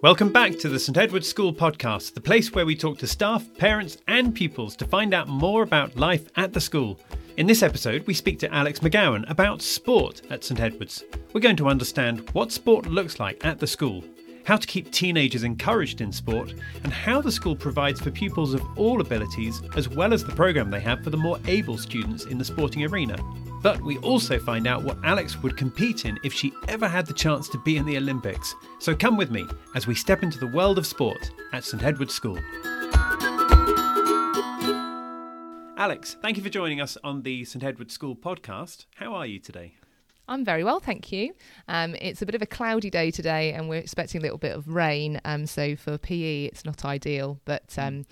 Welcome 0.00 0.30
back 0.32 0.56
to 0.58 0.68
the 0.68 0.78
St 0.78 0.96
Edward's 0.96 1.26
School 1.26 1.52
podcast, 1.52 2.14
the 2.14 2.20
place 2.20 2.52
where 2.52 2.64
we 2.64 2.76
talk 2.76 2.98
to 2.98 3.06
staff, 3.08 3.44
parents, 3.58 3.98
and 4.06 4.32
pupils 4.32 4.76
to 4.76 4.86
find 4.86 5.12
out 5.12 5.26
more 5.26 5.64
about 5.64 5.96
life 5.96 6.28
at 6.36 6.52
the 6.52 6.60
school. 6.60 7.00
In 7.36 7.48
this 7.48 7.64
episode, 7.64 8.06
we 8.06 8.14
speak 8.14 8.38
to 8.38 8.54
Alex 8.54 8.78
McGowan 8.78 9.28
about 9.28 9.60
sport 9.60 10.22
at 10.30 10.44
St 10.44 10.60
Edward's. 10.60 11.02
We're 11.32 11.40
going 11.40 11.56
to 11.56 11.66
understand 11.66 12.30
what 12.30 12.52
sport 12.52 12.86
looks 12.86 13.18
like 13.18 13.44
at 13.44 13.58
the 13.58 13.66
school, 13.66 14.04
how 14.48 14.56
to 14.56 14.66
keep 14.66 14.90
teenagers 14.90 15.42
encouraged 15.42 16.00
in 16.00 16.10
sport, 16.10 16.54
and 16.82 16.90
how 16.90 17.20
the 17.20 17.30
school 17.30 17.54
provides 17.54 18.00
for 18.00 18.10
pupils 18.10 18.54
of 18.54 18.62
all 18.78 19.02
abilities, 19.02 19.60
as 19.76 19.90
well 19.90 20.14
as 20.14 20.24
the 20.24 20.32
programme 20.32 20.70
they 20.70 20.80
have 20.80 21.04
for 21.04 21.10
the 21.10 21.16
more 21.18 21.38
able 21.46 21.76
students 21.76 22.24
in 22.24 22.38
the 22.38 22.44
sporting 22.46 22.82
arena. 22.82 23.14
But 23.62 23.82
we 23.82 23.98
also 23.98 24.38
find 24.38 24.66
out 24.66 24.82
what 24.82 24.96
Alex 25.04 25.36
would 25.42 25.58
compete 25.58 26.06
in 26.06 26.18
if 26.24 26.32
she 26.32 26.50
ever 26.66 26.88
had 26.88 27.04
the 27.04 27.12
chance 27.12 27.46
to 27.50 27.58
be 27.58 27.76
in 27.76 27.84
the 27.84 27.98
Olympics. 27.98 28.54
So 28.78 28.96
come 28.96 29.18
with 29.18 29.30
me 29.30 29.44
as 29.74 29.86
we 29.86 29.94
step 29.94 30.22
into 30.22 30.38
the 30.38 30.46
world 30.46 30.78
of 30.78 30.86
sport 30.86 31.30
at 31.52 31.62
St 31.62 31.82
Edward's 31.82 32.14
School. 32.14 32.38
Alex, 35.76 36.16
thank 36.22 36.38
you 36.38 36.42
for 36.42 36.48
joining 36.48 36.80
us 36.80 36.96
on 37.04 37.20
the 37.20 37.44
St 37.44 37.62
Edward's 37.62 37.92
School 37.92 38.16
podcast. 38.16 38.86
How 38.94 39.12
are 39.12 39.26
you 39.26 39.40
today? 39.40 39.77
I'm 40.28 40.44
very 40.44 40.62
well, 40.62 40.78
thank 40.78 41.10
you. 41.10 41.32
Um, 41.68 41.94
it's 42.00 42.20
a 42.20 42.26
bit 42.26 42.34
of 42.34 42.42
a 42.42 42.46
cloudy 42.46 42.90
day 42.90 43.10
today, 43.10 43.52
and 43.54 43.68
we're 43.68 43.80
expecting 43.80 44.20
a 44.20 44.22
little 44.22 44.38
bit 44.38 44.54
of 44.54 44.68
rain. 44.68 45.20
Um, 45.24 45.46
so 45.46 45.74
for 45.74 45.96
PE, 45.96 46.44
it's 46.44 46.64
not 46.66 46.84
ideal, 46.84 47.40
but 47.46 47.74
um, 47.78 48.04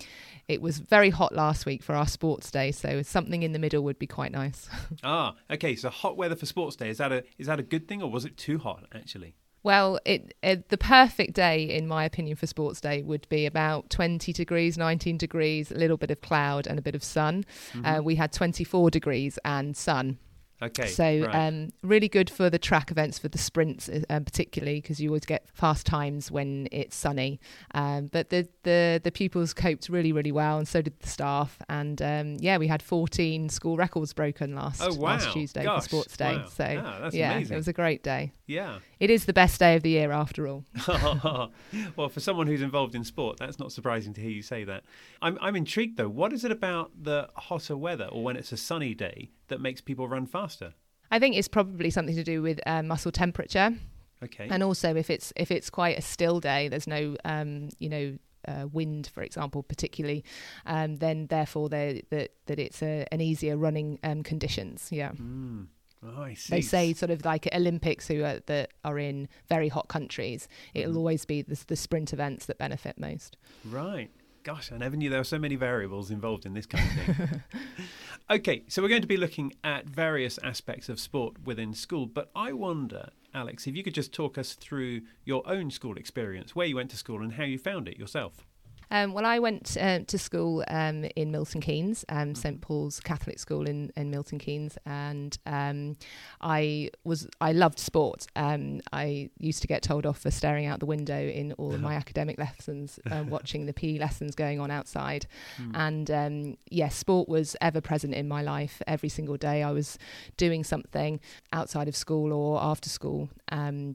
it 0.47 0.61
was 0.61 0.79
very 0.79 1.11
hot 1.11 1.33
last 1.33 1.65
week 1.67 1.83
for 1.83 1.93
our 1.93 2.07
sports 2.07 2.49
day. 2.49 2.71
So 2.71 3.03
something 3.03 3.43
in 3.43 3.51
the 3.51 3.59
middle 3.59 3.83
would 3.83 3.99
be 3.99 4.07
quite 4.07 4.31
nice. 4.31 4.67
ah, 5.03 5.35
okay. 5.51 5.75
So 5.75 5.89
hot 5.89 6.17
weather 6.17 6.35
for 6.35 6.47
sports 6.47 6.75
day 6.75 6.89
is 6.89 6.97
that 6.97 7.11
a 7.11 7.23
is 7.37 7.47
that 7.47 7.59
a 7.59 7.63
good 7.63 7.87
thing, 7.87 8.01
or 8.01 8.09
was 8.09 8.25
it 8.25 8.35
too 8.35 8.57
hot 8.57 8.85
actually? 8.93 9.35
Well, 9.63 9.99
it, 10.05 10.33
it, 10.41 10.69
the 10.69 10.77
perfect 10.77 11.33
day, 11.33 11.63
in 11.63 11.87
my 11.87 12.05
opinion, 12.05 12.37
for 12.37 12.47
sports 12.47 12.79
day 12.79 13.01
would 13.01 13.27
be 13.27 13.45
about 13.45 13.89
20 13.89 14.31
degrees, 14.31 14.77
19 14.77 15.17
degrees, 15.17 15.71
a 15.71 15.75
little 15.75 15.97
bit 15.97 16.09
of 16.09 16.21
cloud 16.21 16.67
and 16.67 16.79
a 16.79 16.81
bit 16.81 16.95
of 16.95 17.03
sun. 17.03 17.43
Mm-hmm. 17.73 17.85
Uh, 17.85 18.01
we 18.01 18.15
had 18.15 18.31
24 18.31 18.89
degrees 18.91 19.37
and 19.43 19.75
sun. 19.75 20.19
Okay. 20.61 20.87
So 20.87 21.03
right. 21.03 21.47
um, 21.47 21.69
really 21.83 22.09
good 22.09 22.29
for 22.29 22.49
the 22.49 22.57
track 22.57 22.89
events 22.89 23.19
for 23.19 23.27
the 23.27 23.37
sprints, 23.37 23.89
um, 24.09 24.25
particularly 24.25 24.81
because 24.81 24.99
you 24.99 25.09
always 25.09 25.25
get 25.25 25.47
fast 25.53 25.85
times 25.85 26.31
when 26.31 26.67
it's 26.71 26.95
sunny. 26.95 27.39
Um, 27.75 28.07
but 28.07 28.29
the, 28.29 28.47
the 28.63 28.99
the 29.03 29.11
pupils 29.11 29.53
coped 29.53 29.87
really 29.87 30.11
really 30.11 30.31
well, 30.31 30.57
and 30.57 30.67
so 30.67 30.81
did 30.81 30.99
the 30.99 31.07
staff. 31.07 31.59
And 31.69 32.01
um, 32.01 32.37
yeah, 32.39 32.57
we 32.57 32.67
had 32.67 32.81
14 32.81 33.49
school 33.49 33.77
records 33.77 34.13
broken 34.13 34.55
last 34.55 34.81
oh, 34.81 34.95
wow. 34.95 35.11
last 35.11 35.31
Tuesday 35.31 35.63
Gosh. 35.63 35.83
for 35.83 35.89
Sports 35.89 36.17
Day. 36.17 36.37
Wow. 36.37 36.47
So 36.47 36.63
yeah, 36.63 37.09
yeah 37.13 37.31
amazing. 37.33 37.53
it 37.53 37.57
was 37.57 37.67
a 37.67 37.73
great 37.73 38.01
day. 38.01 38.33
Yeah. 38.47 38.79
It 38.99 39.11
is 39.11 39.25
the 39.25 39.33
best 39.33 39.59
day 39.59 39.75
of 39.75 39.83
the 39.83 39.91
year 39.91 40.11
after 40.11 40.47
all. 40.47 40.63
well, 41.95 42.09
for 42.09 42.19
someone 42.19 42.47
who's 42.47 42.61
involved 42.61 42.95
in 42.95 43.03
sport, 43.03 43.37
that's 43.37 43.59
not 43.59 43.71
surprising 43.71 44.13
to 44.13 44.21
hear 44.21 44.31
you 44.31 44.41
say 44.41 44.63
that. 44.63 44.83
I'm, 45.21 45.37
I'm 45.39 45.55
intrigued 45.55 45.97
though. 45.97 46.09
What 46.09 46.33
is 46.33 46.43
it 46.43 46.51
about 46.51 46.91
the 46.99 47.29
hotter 47.35 47.77
weather 47.77 48.05
or 48.05 48.23
when 48.23 48.37
it's 48.37 48.51
a 48.51 48.57
sunny 48.57 48.95
day 48.95 49.29
that 49.47 49.61
makes 49.61 49.81
people 49.81 50.07
run 50.07 50.25
faster? 50.25 50.73
I 51.11 51.19
think 51.19 51.35
it's 51.35 51.47
probably 51.47 51.89
something 51.89 52.15
to 52.15 52.23
do 52.23 52.41
with 52.41 52.59
uh, 52.65 52.83
muscle 52.83 53.11
temperature. 53.11 53.75
Okay. 54.23 54.47
And 54.49 54.63
also, 54.63 54.95
if 54.95 55.09
it's 55.09 55.31
if 55.35 55.51
it's 55.51 55.69
quite 55.69 55.97
a 55.97 56.01
still 56.01 56.39
day, 56.39 56.67
there's 56.67 56.87
no 56.87 57.15
um, 57.23 57.69
you 57.79 57.89
know 57.89 58.17
uh, 58.47 58.67
wind, 58.71 59.11
for 59.13 59.21
example, 59.21 59.63
particularly, 59.63 60.23
um, 60.65 60.97
then 60.97 61.27
therefore 61.27 61.69
that 61.69 62.09
that 62.09 62.59
it's 62.59 62.81
a, 62.81 63.05
an 63.11 63.21
easier 63.21 63.57
running 63.57 63.99
um, 64.03 64.23
conditions. 64.23 64.89
Yeah. 64.91 65.11
Mm. 65.11 65.67
Oh, 66.05 66.21
I 66.21 66.35
see. 66.35 66.51
They 66.51 66.61
say 66.61 66.93
sort 66.93 67.09
of 67.09 67.25
like 67.25 67.47
Olympics 67.53 68.07
who 68.07 68.23
are, 68.23 68.39
that 68.45 68.71
are 68.85 68.99
in 68.99 69.27
very 69.49 69.67
hot 69.67 69.87
countries, 69.87 70.47
it'll 70.75 70.93
mm. 70.93 70.97
always 70.97 71.25
be 71.25 71.41
the, 71.41 71.59
the 71.67 71.75
sprint 71.75 72.13
events 72.13 72.45
that 72.45 72.59
benefit 72.59 72.99
most. 72.99 73.35
Right. 73.65 74.11
Gosh, 74.43 74.71
I 74.71 74.77
never 74.77 74.95
knew 74.95 75.09
there 75.09 75.19
were 75.19 75.25
so 75.25 75.39
many 75.39 75.55
variables 75.55 76.11
involved 76.11 76.45
in 76.45 76.53
this 76.53 76.65
kind 76.65 76.85
of 76.85 77.15
thing. 77.15 77.43
okay, 78.29 78.63
so 78.67 78.81
we're 78.81 78.89
going 78.89 79.01
to 79.01 79.07
be 79.07 79.17
looking 79.17 79.53
at 79.63 79.85
various 79.85 80.37
aspects 80.43 80.89
of 80.89 80.99
sport 80.99 81.35
within 81.45 81.73
school, 81.73 82.05
but 82.05 82.29
I 82.35 82.51
wonder, 82.51 83.09
Alex, 83.33 83.67
if 83.67 83.75
you 83.75 83.83
could 83.83 83.93
just 83.93 84.13
talk 84.13 84.37
us 84.37 84.53
through 84.53 85.01
your 85.23 85.47
own 85.47 85.71
school 85.71 85.97
experience, 85.97 86.55
where 86.55 86.67
you 86.67 86.75
went 86.75 86.91
to 86.91 86.97
school 86.97 87.21
and 87.21 87.33
how 87.33 87.43
you 87.43 87.57
found 87.57 87.87
it 87.87 87.97
yourself. 87.97 88.45
Um, 88.89 89.13
well, 89.13 89.25
I 89.25 89.39
went 89.39 89.77
uh, 89.79 89.99
to 90.07 90.17
school 90.17 90.63
um, 90.69 91.05
in 91.15 91.31
Milton 91.31 91.61
Keynes, 91.61 92.05
um, 92.09 92.35
St 92.35 92.61
Paul's 92.61 92.99
Catholic 92.99 93.39
School 93.39 93.67
in, 93.67 93.91
in 93.97 94.09
Milton 94.09 94.39
Keynes, 94.39 94.77
and 94.85 95.37
um, 95.45 95.97
I 96.41 96.91
was 97.03 97.27
I 97.41 97.51
loved 97.51 97.79
sport. 97.79 98.27
Um, 98.35 98.81
I 98.93 99.29
used 99.39 99.61
to 99.61 99.67
get 99.67 99.81
told 99.81 100.05
off 100.05 100.19
for 100.19 100.31
staring 100.31 100.65
out 100.65 100.79
the 100.79 100.85
window 100.85 101.19
in 101.19 101.53
all 101.53 101.73
of 101.73 101.81
my 101.81 101.95
academic 102.03 102.39
lessons, 102.39 102.99
um, 103.11 103.29
watching 103.29 103.65
the 103.65 103.73
PE 103.73 103.97
lessons 103.99 104.35
going 104.35 104.59
on 104.59 104.71
outside, 104.71 105.27
mm. 105.61 105.71
and 105.75 106.57
yes, 106.69 106.95
sport 106.95 107.27
was 107.27 107.55
ever 107.61 107.81
present 107.81 108.13
in 108.13 108.27
my 108.27 108.41
life. 108.41 108.81
Every 108.87 109.09
single 109.09 109.37
day, 109.37 109.63
I 109.63 109.71
was 109.71 109.97
doing 110.37 110.63
something 110.63 111.19
outside 111.51 111.87
of 111.87 111.95
school 111.95 112.31
or 112.31 112.61
after 112.61 112.89
school, 112.89 113.29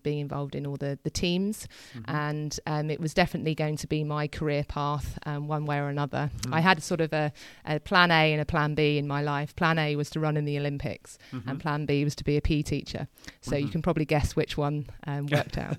being 0.03 0.19
involved 0.19 0.54
in 0.54 0.66
all 0.66 0.76
the 0.76 0.98
the 1.03 1.10
teams, 1.10 1.66
mm-hmm. 1.97 2.59
and 2.66 2.91
it 2.91 3.00
was 3.00 3.14
definitely 3.14 3.54
going 3.54 3.76
to 3.78 3.86
be 3.86 4.04
my 4.04 4.28
career 4.28 4.64
path 4.64 4.81
path 4.82 5.19
um, 5.26 5.47
one 5.47 5.65
way 5.65 5.78
or 5.78 5.88
another. 5.88 6.31
Mm. 6.43 6.54
I 6.54 6.60
had 6.60 6.82
sort 6.82 7.00
of 7.00 7.12
a, 7.12 7.32
a, 7.65 7.78
plan 7.81 8.10
A 8.10 8.32
and 8.32 8.41
a 8.41 8.44
plan 8.44 8.75
B 8.75 8.98
in 8.98 9.06
my 9.06 9.22
life. 9.22 9.54
Plan 9.54 9.78
A 9.78 9.97
was 9.97 10.10
to 10.10 10.20
run 10.20 10.37
in 10.37 10.44
the 10.44 10.59
Olympics, 10.59 11.19
mm-hmm. 11.32 11.48
and 11.48 11.60
plan 11.60 11.87
B 11.87 12.04
was 12.04 12.15
to 12.16 12.25
be 12.25 12.37
a 12.37 12.41
PE 12.41 12.62
teacher. 12.62 13.06
So 13.41 13.53
mm-hmm. 13.53 13.65
you 13.65 13.71
can 13.71 13.82
probably 13.82 14.04
guess 14.04 14.34
which 14.34 14.56
one 14.56 14.87
um, 15.06 15.26
worked 15.26 15.56
out. 15.59 15.78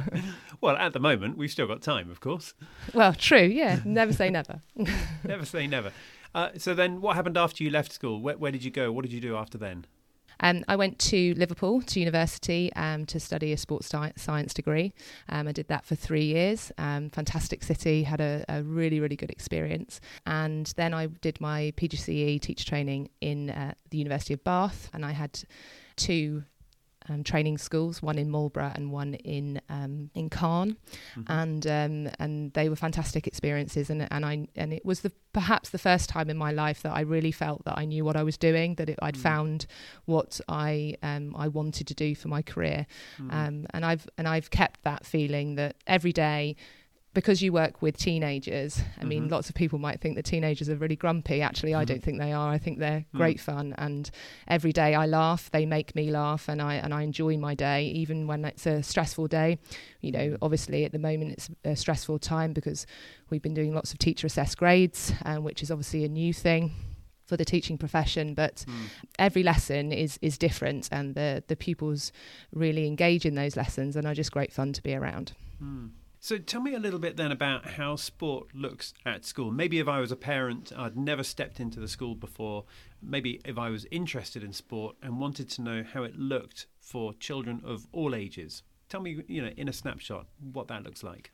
well, 0.60 0.76
at 0.76 0.92
the 0.92 1.00
moment, 1.00 1.38
we've 1.38 1.50
still 1.50 1.66
got 1.66 1.80
time, 1.82 2.10
of 2.10 2.20
course. 2.20 2.54
Well, 2.92 3.14
true, 3.14 3.48
yeah. 3.62 3.80
Never 3.84 4.12
say 4.12 4.28
never. 4.30 4.60
never 5.24 5.46
say 5.46 5.66
never. 5.66 5.92
Uh, 6.34 6.50
so 6.58 6.74
then, 6.74 7.00
what 7.00 7.16
happened 7.16 7.38
after 7.38 7.64
you 7.64 7.70
left 7.70 7.92
school? 7.92 8.20
Where, 8.20 8.36
where 8.36 8.52
did 8.52 8.62
you 8.64 8.70
go? 8.70 8.92
What 8.92 9.02
did 9.02 9.12
you 9.12 9.20
do 9.20 9.36
after 9.36 9.56
then? 9.56 9.86
Um, 10.40 10.64
I 10.68 10.76
went 10.76 10.98
to 11.00 11.34
Liverpool 11.34 11.82
to 11.82 12.00
university 12.00 12.72
um, 12.74 13.06
to 13.06 13.20
study 13.20 13.52
a 13.52 13.56
sports 13.56 13.92
science 14.16 14.54
degree. 14.54 14.92
Um, 15.28 15.48
I 15.48 15.52
did 15.52 15.68
that 15.68 15.84
for 15.84 15.94
three 15.94 16.24
years. 16.24 16.72
Um, 16.78 17.10
fantastic 17.10 17.62
city, 17.62 18.02
had 18.02 18.20
a, 18.20 18.44
a, 18.48 18.62
really, 18.62 19.00
really 19.00 19.16
good 19.16 19.30
experience. 19.30 20.00
And 20.26 20.66
then 20.76 20.94
I 20.94 21.06
did 21.06 21.40
my 21.40 21.72
PGCE 21.76 22.40
teacher 22.40 22.64
training 22.64 23.10
in 23.20 23.50
uh, 23.50 23.74
the 23.90 23.98
University 23.98 24.34
of 24.34 24.44
Bath, 24.44 24.90
and 24.92 25.04
I 25.04 25.12
had 25.12 25.40
two 25.96 26.44
um, 27.08 27.22
training 27.22 27.58
schools, 27.58 28.02
one 28.02 28.18
in 28.18 28.30
Marlborough 28.30 28.72
and 28.74 28.92
one 28.92 29.14
in 29.14 29.60
um, 29.68 30.10
in 30.14 30.30
Calne, 30.30 30.76
mm-hmm. 31.16 31.22
and 31.26 31.66
um, 31.66 32.12
and 32.18 32.52
they 32.54 32.68
were 32.68 32.76
fantastic 32.76 33.26
experiences. 33.26 33.90
And 33.90 34.06
and 34.10 34.24
I 34.24 34.48
and 34.56 34.72
it 34.72 34.84
was 34.84 35.00
the 35.00 35.12
perhaps 35.32 35.70
the 35.70 35.78
first 35.78 36.08
time 36.08 36.30
in 36.30 36.36
my 36.36 36.50
life 36.50 36.82
that 36.82 36.92
I 36.92 37.00
really 37.00 37.32
felt 37.32 37.64
that 37.64 37.78
I 37.78 37.84
knew 37.84 38.04
what 38.04 38.16
I 38.16 38.22
was 38.22 38.36
doing, 38.36 38.74
that 38.76 38.88
it, 38.88 38.98
I'd 39.02 39.14
mm. 39.14 39.22
found 39.22 39.66
what 40.04 40.40
I 40.48 40.96
um, 41.02 41.34
I 41.36 41.48
wanted 41.48 41.86
to 41.88 41.94
do 41.94 42.14
for 42.14 42.28
my 42.28 42.42
career, 42.42 42.86
mm. 43.18 43.66
and 43.70 43.84
I've 43.84 44.08
and 44.18 44.28
I've 44.28 44.50
kept 44.50 44.82
that 44.82 45.04
feeling 45.04 45.56
that 45.56 45.76
every 45.86 46.12
day 46.12 46.56
because 47.16 47.40
you 47.40 47.50
work 47.50 47.80
with 47.80 47.96
teenagers, 47.96 48.78
I 49.00 49.04
mean, 49.06 49.22
mm-hmm. 49.22 49.32
lots 49.32 49.48
of 49.48 49.54
people 49.54 49.78
might 49.78 50.02
think 50.02 50.16
that 50.16 50.26
teenagers 50.26 50.68
are 50.68 50.76
really 50.76 50.96
grumpy. 50.96 51.40
Actually, 51.40 51.70
mm-hmm. 51.70 51.80
I 51.80 51.84
don't 51.86 52.02
think 52.02 52.18
they 52.18 52.30
are. 52.30 52.50
I 52.50 52.58
think 52.58 52.78
they're 52.78 53.06
mm. 53.14 53.16
great 53.16 53.40
fun, 53.40 53.74
and 53.78 54.10
every 54.46 54.70
day 54.70 54.94
I 54.94 55.06
laugh. 55.06 55.50
They 55.50 55.64
make 55.64 55.94
me 55.94 56.10
laugh, 56.10 56.46
and 56.46 56.60
I 56.60 56.74
and 56.74 56.92
I 56.92 57.04
enjoy 57.04 57.38
my 57.38 57.54
day, 57.54 57.86
even 57.86 58.26
when 58.26 58.44
it's 58.44 58.66
a 58.66 58.82
stressful 58.82 59.28
day. 59.28 59.58
You 60.02 60.12
know, 60.12 60.28
mm. 60.28 60.38
obviously 60.42 60.84
at 60.84 60.92
the 60.92 60.98
moment 60.98 61.32
it's 61.32 61.48
a 61.64 61.74
stressful 61.74 62.18
time 62.18 62.52
because 62.52 62.84
we've 63.30 63.40
been 63.40 63.54
doing 63.54 63.74
lots 63.74 63.92
of 63.92 63.98
teacher 63.98 64.26
assessed 64.26 64.58
grades, 64.58 65.14
um, 65.24 65.42
which 65.42 65.62
is 65.62 65.70
obviously 65.70 66.04
a 66.04 66.08
new 66.10 66.34
thing 66.34 66.72
for 67.24 67.36
the 67.36 67.44
teaching 67.44 67.76
profession 67.76 68.34
but 68.34 68.64
mm. 68.68 68.72
every 69.18 69.42
lesson 69.42 69.90
is 69.90 70.16
is 70.22 70.38
different 70.38 70.88
and 70.92 71.16
the 71.16 71.42
the 71.48 71.56
pupils 71.56 72.12
really 72.52 72.86
engage 72.86 73.26
in 73.26 73.34
those 73.34 73.56
lessons 73.56 73.96
and 73.96 74.06
are 74.06 74.14
just 74.14 74.30
great 74.30 74.52
fun 74.52 74.72
to 74.72 74.80
be 74.80 74.94
around 74.94 75.32
mm. 75.60 75.90
So 76.26 76.38
tell 76.38 76.60
me 76.60 76.74
a 76.74 76.80
little 76.80 76.98
bit 76.98 77.16
then 77.16 77.30
about 77.30 77.64
how 77.64 77.94
sport 77.94 78.52
looks 78.52 78.92
at 79.04 79.24
school. 79.24 79.52
Maybe 79.52 79.78
if 79.78 79.86
I 79.86 80.00
was 80.00 80.10
a 80.10 80.16
parent, 80.16 80.72
I'd 80.76 80.96
never 80.96 81.22
stepped 81.22 81.60
into 81.60 81.78
the 81.78 81.86
school 81.86 82.16
before. 82.16 82.64
Maybe 83.00 83.40
if 83.44 83.56
I 83.56 83.70
was 83.70 83.86
interested 83.92 84.42
in 84.42 84.52
sport 84.52 84.96
and 85.00 85.20
wanted 85.20 85.48
to 85.50 85.62
know 85.62 85.84
how 85.84 86.02
it 86.02 86.18
looked 86.18 86.66
for 86.80 87.14
children 87.14 87.62
of 87.64 87.86
all 87.92 88.12
ages. 88.12 88.64
Tell 88.88 89.00
me, 89.00 89.22
you 89.28 89.40
know, 89.40 89.52
in 89.56 89.68
a 89.68 89.72
snapshot, 89.72 90.26
what 90.52 90.66
that 90.66 90.82
looks 90.82 91.04
like. 91.04 91.30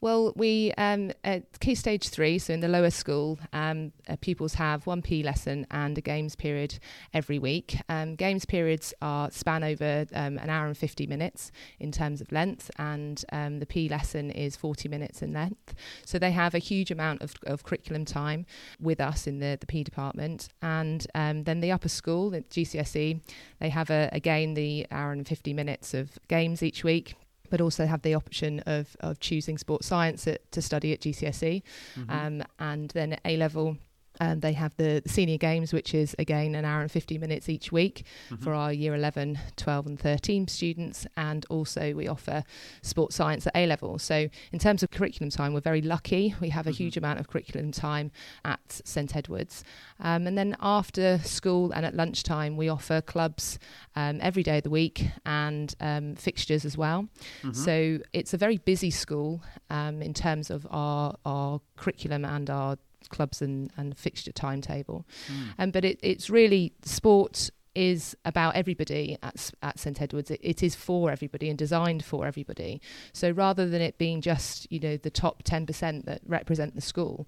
Well, 0.00 0.34
we 0.36 0.70
um, 0.76 1.12
at 1.24 1.58
Key 1.60 1.74
Stage 1.74 2.10
Three, 2.10 2.38
so 2.38 2.52
in 2.52 2.60
the 2.60 2.68
lower 2.68 2.90
school, 2.90 3.38
um, 3.54 3.90
uh, 4.06 4.16
pupils 4.20 4.52
have 4.54 4.86
one 4.86 5.00
P 5.00 5.22
lesson 5.22 5.66
and 5.70 5.96
a 5.96 6.02
games 6.02 6.36
period 6.36 6.78
every 7.14 7.38
week. 7.38 7.78
Um, 7.88 8.14
games 8.14 8.44
periods 8.44 8.92
are 9.00 9.30
span 9.30 9.64
over 9.64 10.04
um, 10.12 10.36
an 10.36 10.50
hour 10.50 10.66
and 10.66 10.76
fifty 10.76 11.06
minutes 11.06 11.50
in 11.80 11.90
terms 11.90 12.20
of 12.20 12.30
length, 12.32 12.70
and 12.76 13.24
um, 13.32 13.60
the 13.60 13.66
P 13.66 13.88
lesson 13.88 14.30
is 14.30 14.56
forty 14.56 14.90
minutes 14.90 15.22
in 15.22 15.32
length. 15.32 15.74
So 16.04 16.18
they 16.18 16.32
have 16.32 16.54
a 16.54 16.58
huge 16.58 16.90
amount 16.90 17.22
of, 17.22 17.32
of 17.46 17.64
curriculum 17.64 18.04
time 18.04 18.44
with 18.78 19.00
us 19.00 19.26
in 19.26 19.38
the 19.38 19.56
the 19.58 19.66
P 19.66 19.82
department, 19.84 20.48
and 20.60 21.06
um, 21.14 21.44
then 21.44 21.60
the 21.60 21.72
upper 21.72 21.88
school 21.88 22.34
at 22.34 22.50
GCSE, 22.50 23.20
they 23.58 23.68
have 23.70 23.88
a, 23.88 24.10
again 24.12 24.52
the 24.52 24.86
hour 24.90 25.12
and 25.12 25.26
fifty 25.26 25.54
minutes 25.54 25.94
of 25.94 26.18
games 26.28 26.62
each 26.62 26.84
week 26.84 27.14
but 27.54 27.60
also 27.60 27.86
have 27.86 28.02
the 28.02 28.14
option 28.14 28.58
of, 28.66 28.96
of 28.98 29.20
choosing 29.20 29.56
sports 29.56 29.86
science 29.86 30.26
at, 30.26 30.50
to 30.50 30.60
study 30.60 30.92
at 30.92 31.00
GCSE. 31.00 31.62
Mm-hmm. 31.96 32.10
Um, 32.10 32.42
and 32.58 32.90
then 32.90 33.12
at 33.12 33.20
A 33.24 33.36
level, 33.36 33.76
um, 34.20 34.40
they 34.40 34.52
have 34.52 34.76
the 34.76 35.02
senior 35.06 35.38
games, 35.38 35.72
which 35.72 35.94
is 35.94 36.14
again 36.18 36.54
an 36.54 36.64
hour 36.64 36.80
and 36.80 36.90
50 36.90 37.18
minutes 37.18 37.48
each 37.48 37.72
week 37.72 38.04
mm-hmm. 38.30 38.42
for 38.42 38.54
our 38.54 38.72
year 38.72 38.94
11, 38.94 39.38
12, 39.56 39.86
and 39.86 40.00
13 40.00 40.48
students. 40.48 41.06
And 41.16 41.44
also, 41.50 41.94
we 41.94 42.06
offer 42.06 42.44
sports 42.82 43.16
science 43.16 43.46
at 43.46 43.56
A 43.56 43.66
level. 43.66 43.98
So, 43.98 44.28
in 44.52 44.58
terms 44.58 44.82
of 44.82 44.90
curriculum 44.90 45.30
time, 45.30 45.52
we're 45.52 45.60
very 45.60 45.82
lucky. 45.82 46.34
We 46.40 46.50
have 46.50 46.66
a 46.66 46.70
mm-hmm. 46.70 46.76
huge 46.76 46.96
amount 46.96 47.18
of 47.18 47.28
curriculum 47.28 47.72
time 47.72 48.12
at 48.44 48.80
St 48.84 49.14
Edward's. 49.16 49.64
Um, 50.00 50.26
and 50.26 50.38
then 50.38 50.56
after 50.60 51.18
school 51.18 51.72
and 51.72 51.84
at 51.84 51.94
lunchtime, 51.94 52.56
we 52.56 52.68
offer 52.68 53.00
clubs 53.00 53.58
um, 53.96 54.18
every 54.22 54.42
day 54.42 54.58
of 54.58 54.64
the 54.64 54.70
week 54.70 55.06
and 55.26 55.74
um, 55.80 56.14
fixtures 56.14 56.64
as 56.64 56.78
well. 56.78 57.08
Mm-hmm. 57.42 57.52
So, 57.52 57.98
it's 58.12 58.32
a 58.32 58.38
very 58.38 58.58
busy 58.58 58.90
school 58.90 59.42
um, 59.70 60.02
in 60.02 60.14
terms 60.14 60.50
of 60.50 60.66
our, 60.70 61.16
our 61.24 61.60
curriculum 61.76 62.24
and 62.24 62.48
our 62.48 62.78
clubs 63.08 63.42
and, 63.42 63.70
and 63.76 63.96
fixture 63.96 64.32
timetable. 64.32 65.06
Mm. 65.28 65.54
Um, 65.58 65.70
but 65.70 65.84
it, 65.84 65.98
it's 66.02 66.30
really 66.30 66.72
sport 66.82 67.50
is 67.74 68.16
about 68.24 68.54
everybody 68.54 69.18
at, 69.22 69.50
at 69.62 69.78
St 69.78 70.00
Edwards. 70.00 70.30
It, 70.30 70.40
it 70.42 70.62
is 70.62 70.74
for 70.74 71.10
everybody 71.10 71.48
and 71.48 71.58
designed 71.58 72.04
for 72.04 72.26
everybody. 72.26 72.80
So 73.12 73.30
rather 73.30 73.68
than 73.68 73.82
it 73.82 73.98
being 73.98 74.20
just 74.20 74.70
you 74.70 74.80
know 74.80 74.96
the 74.96 75.10
top 75.10 75.42
ten 75.42 75.66
percent 75.66 76.06
that 76.06 76.20
represent 76.26 76.74
the 76.74 76.80
school, 76.80 77.26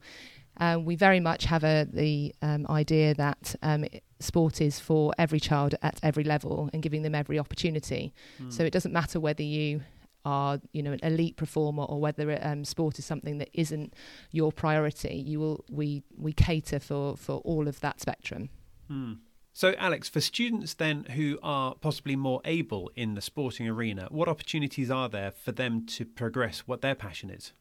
um, 0.58 0.84
we 0.84 0.96
very 0.96 1.20
much 1.20 1.44
have 1.44 1.64
a, 1.64 1.86
the 1.90 2.34
um, 2.42 2.66
idea 2.70 3.14
that 3.14 3.54
um, 3.62 3.84
sport 4.20 4.60
is 4.60 4.80
for 4.80 5.12
every 5.18 5.40
child 5.40 5.74
at 5.82 5.98
every 6.02 6.24
level 6.24 6.70
and 6.72 6.82
giving 6.82 7.02
them 7.02 7.14
every 7.14 7.38
opportunity. 7.38 8.14
Mm. 8.40 8.52
So 8.52 8.64
it 8.64 8.72
doesn't 8.72 8.92
matter 8.92 9.20
whether 9.20 9.42
you 9.42 9.82
are 10.26 10.60
you 10.72 10.82
know 10.82 10.92
an 10.92 11.00
elite 11.02 11.36
performer 11.36 11.84
or 11.84 12.00
whether 12.00 12.38
um, 12.42 12.64
sport 12.64 12.98
is 12.98 13.04
something 13.04 13.38
that 13.38 13.48
isn't 13.54 13.94
your 14.32 14.52
priority 14.52 15.14
you 15.14 15.38
will 15.38 15.64
we 15.70 16.02
we 16.18 16.32
cater 16.32 16.80
for 16.80 17.16
for 17.16 17.36
all 17.38 17.68
of 17.68 17.80
that 17.80 18.00
spectrum 18.00 18.50
hmm. 18.88 19.12
so 19.52 19.72
alex 19.78 20.08
for 20.08 20.20
students 20.20 20.74
then 20.74 21.04
who 21.14 21.38
are 21.42 21.76
possibly 21.76 22.16
more 22.16 22.40
able 22.44 22.90
in 22.96 23.14
the 23.14 23.22
sporting 23.22 23.68
arena 23.68 24.08
what 24.10 24.28
opportunities 24.28 24.90
are 24.90 25.08
there 25.08 25.30
for 25.30 25.52
them 25.52 25.86
to 25.86 26.04
progress 26.04 26.60
what 26.66 26.82
their 26.82 26.96
passion 26.96 27.30
is 27.30 27.52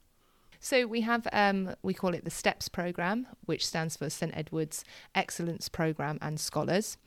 so 0.66 0.88
we 0.88 1.02
have, 1.02 1.28
um, 1.32 1.76
we 1.84 1.94
call 1.94 2.16
it 2.16 2.24
the 2.24 2.32
STEPS 2.32 2.70
program, 2.70 3.28
which 3.46 3.68
stands 3.68 3.96
for 3.98 4.10
St 4.10 4.36
Edward's 4.36 4.84
Excellence 5.14 5.70
Program 5.70 6.18
and 6.24 6.40
Scholars. 6.40 6.98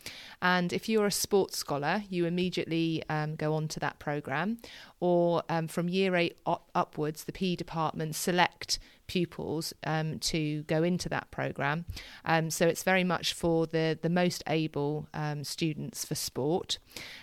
And 0.40 0.72
if 0.72 0.88
you're 0.88 1.06
a 1.06 1.10
sports 1.10 1.58
scholar, 1.58 2.04
you 2.08 2.24
immediately 2.24 3.02
um, 3.08 3.34
go 3.34 3.54
on 3.54 3.66
to 3.66 3.80
that 3.80 3.98
program. 3.98 4.58
Or 5.00 5.42
um, 5.48 5.66
from 5.66 5.88
year 5.88 6.14
eight 6.14 6.36
up- 6.46 6.70
upwards, 6.72 7.24
the 7.24 7.32
P 7.32 7.56
department 7.56 8.14
select 8.14 8.78
pupils 9.08 9.72
um, 9.84 10.18
to 10.20 10.62
go 10.64 10.84
into 10.84 11.08
that 11.08 11.30
program. 11.32 11.84
Um, 12.24 12.50
so 12.50 12.66
it's 12.66 12.84
very 12.84 13.04
much 13.04 13.32
for 13.32 13.66
the, 13.66 13.98
the 14.00 14.08
most 14.08 14.44
able 14.46 15.08
um, 15.12 15.42
students 15.42 16.04
for 16.04 16.14
sport. 16.14 16.78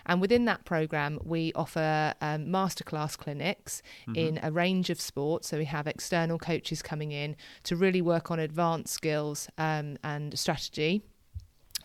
And 0.06 0.20
within 0.20 0.46
that 0.46 0.66
program, 0.66 1.20
we 1.24 1.54
offer 1.54 2.14
um, 2.20 2.48
masterclass 2.48 3.18
clinics 3.18 3.82
mm-hmm. 4.02 4.16
in 4.16 4.40
a 4.44 4.52
range 4.52 4.90
of 4.90 5.00
sports. 5.00 5.48
So 5.48 5.58
we 5.58 5.66
have 5.66 5.88
external 5.88 6.38
coaches 6.38 6.82
coming 6.82 7.14
in 7.14 7.38
to 7.64 7.78
really 7.78 8.02
work 8.02 8.32
on 8.32 8.40
advanced 8.40 8.94
skills 8.94 9.48
um, 9.58 9.98
and 10.04 10.38
strategy 10.38 11.04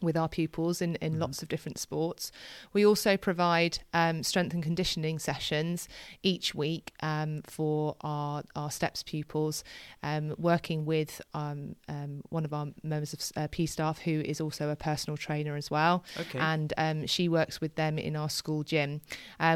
with 0.00 0.16
our 0.16 0.28
pupils 0.28 0.80
in, 0.80 0.96
in 0.96 1.12
mm-hmm. 1.12 1.22
lots 1.22 1.42
of 1.42 1.48
different 1.48 1.78
sports. 1.78 2.32
We 2.72 2.84
also 2.84 3.16
provide 3.16 3.78
um, 3.92 4.22
strength 4.22 4.54
and 4.54 4.62
conditioning 4.62 5.18
sessions 5.18 5.88
each 6.22 6.54
week 6.54 6.92
um, 7.00 7.42
for 7.46 7.96
our, 8.00 8.42
our 8.56 8.70
STEPS 8.70 9.02
pupils, 9.04 9.64
um, 10.02 10.34
working 10.38 10.84
with 10.84 11.20
um, 11.34 11.76
um, 11.88 12.22
one 12.30 12.44
of 12.44 12.52
our 12.52 12.68
members 12.82 13.12
of 13.12 13.20
uh, 13.36 13.48
P 13.50 13.66
staff 13.66 14.00
who 14.00 14.20
is 14.20 14.40
also 14.40 14.70
a 14.70 14.76
personal 14.76 15.16
trainer 15.16 15.56
as 15.56 15.70
well. 15.70 16.04
Okay. 16.18 16.38
And 16.38 16.72
um, 16.76 17.06
she 17.06 17.28
works 17.28 17.60
with 17.60 17.74
them 17.74 17.98
in 17.98 18.16
our 18.16 18.30
school 18.30 18.62
gym. 18.62 19.00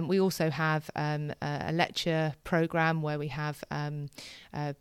we 0.02 0.20
also 0.20 0.50
have 0.50 0.90
a, 0.96 1.34
a, 1.40 1.72
lecture 1.72 2.34
program 2.44 3.02
where 3.02 3.18
we 3.18 3.28
have 3.28 3.64
uh, 3.70 4.74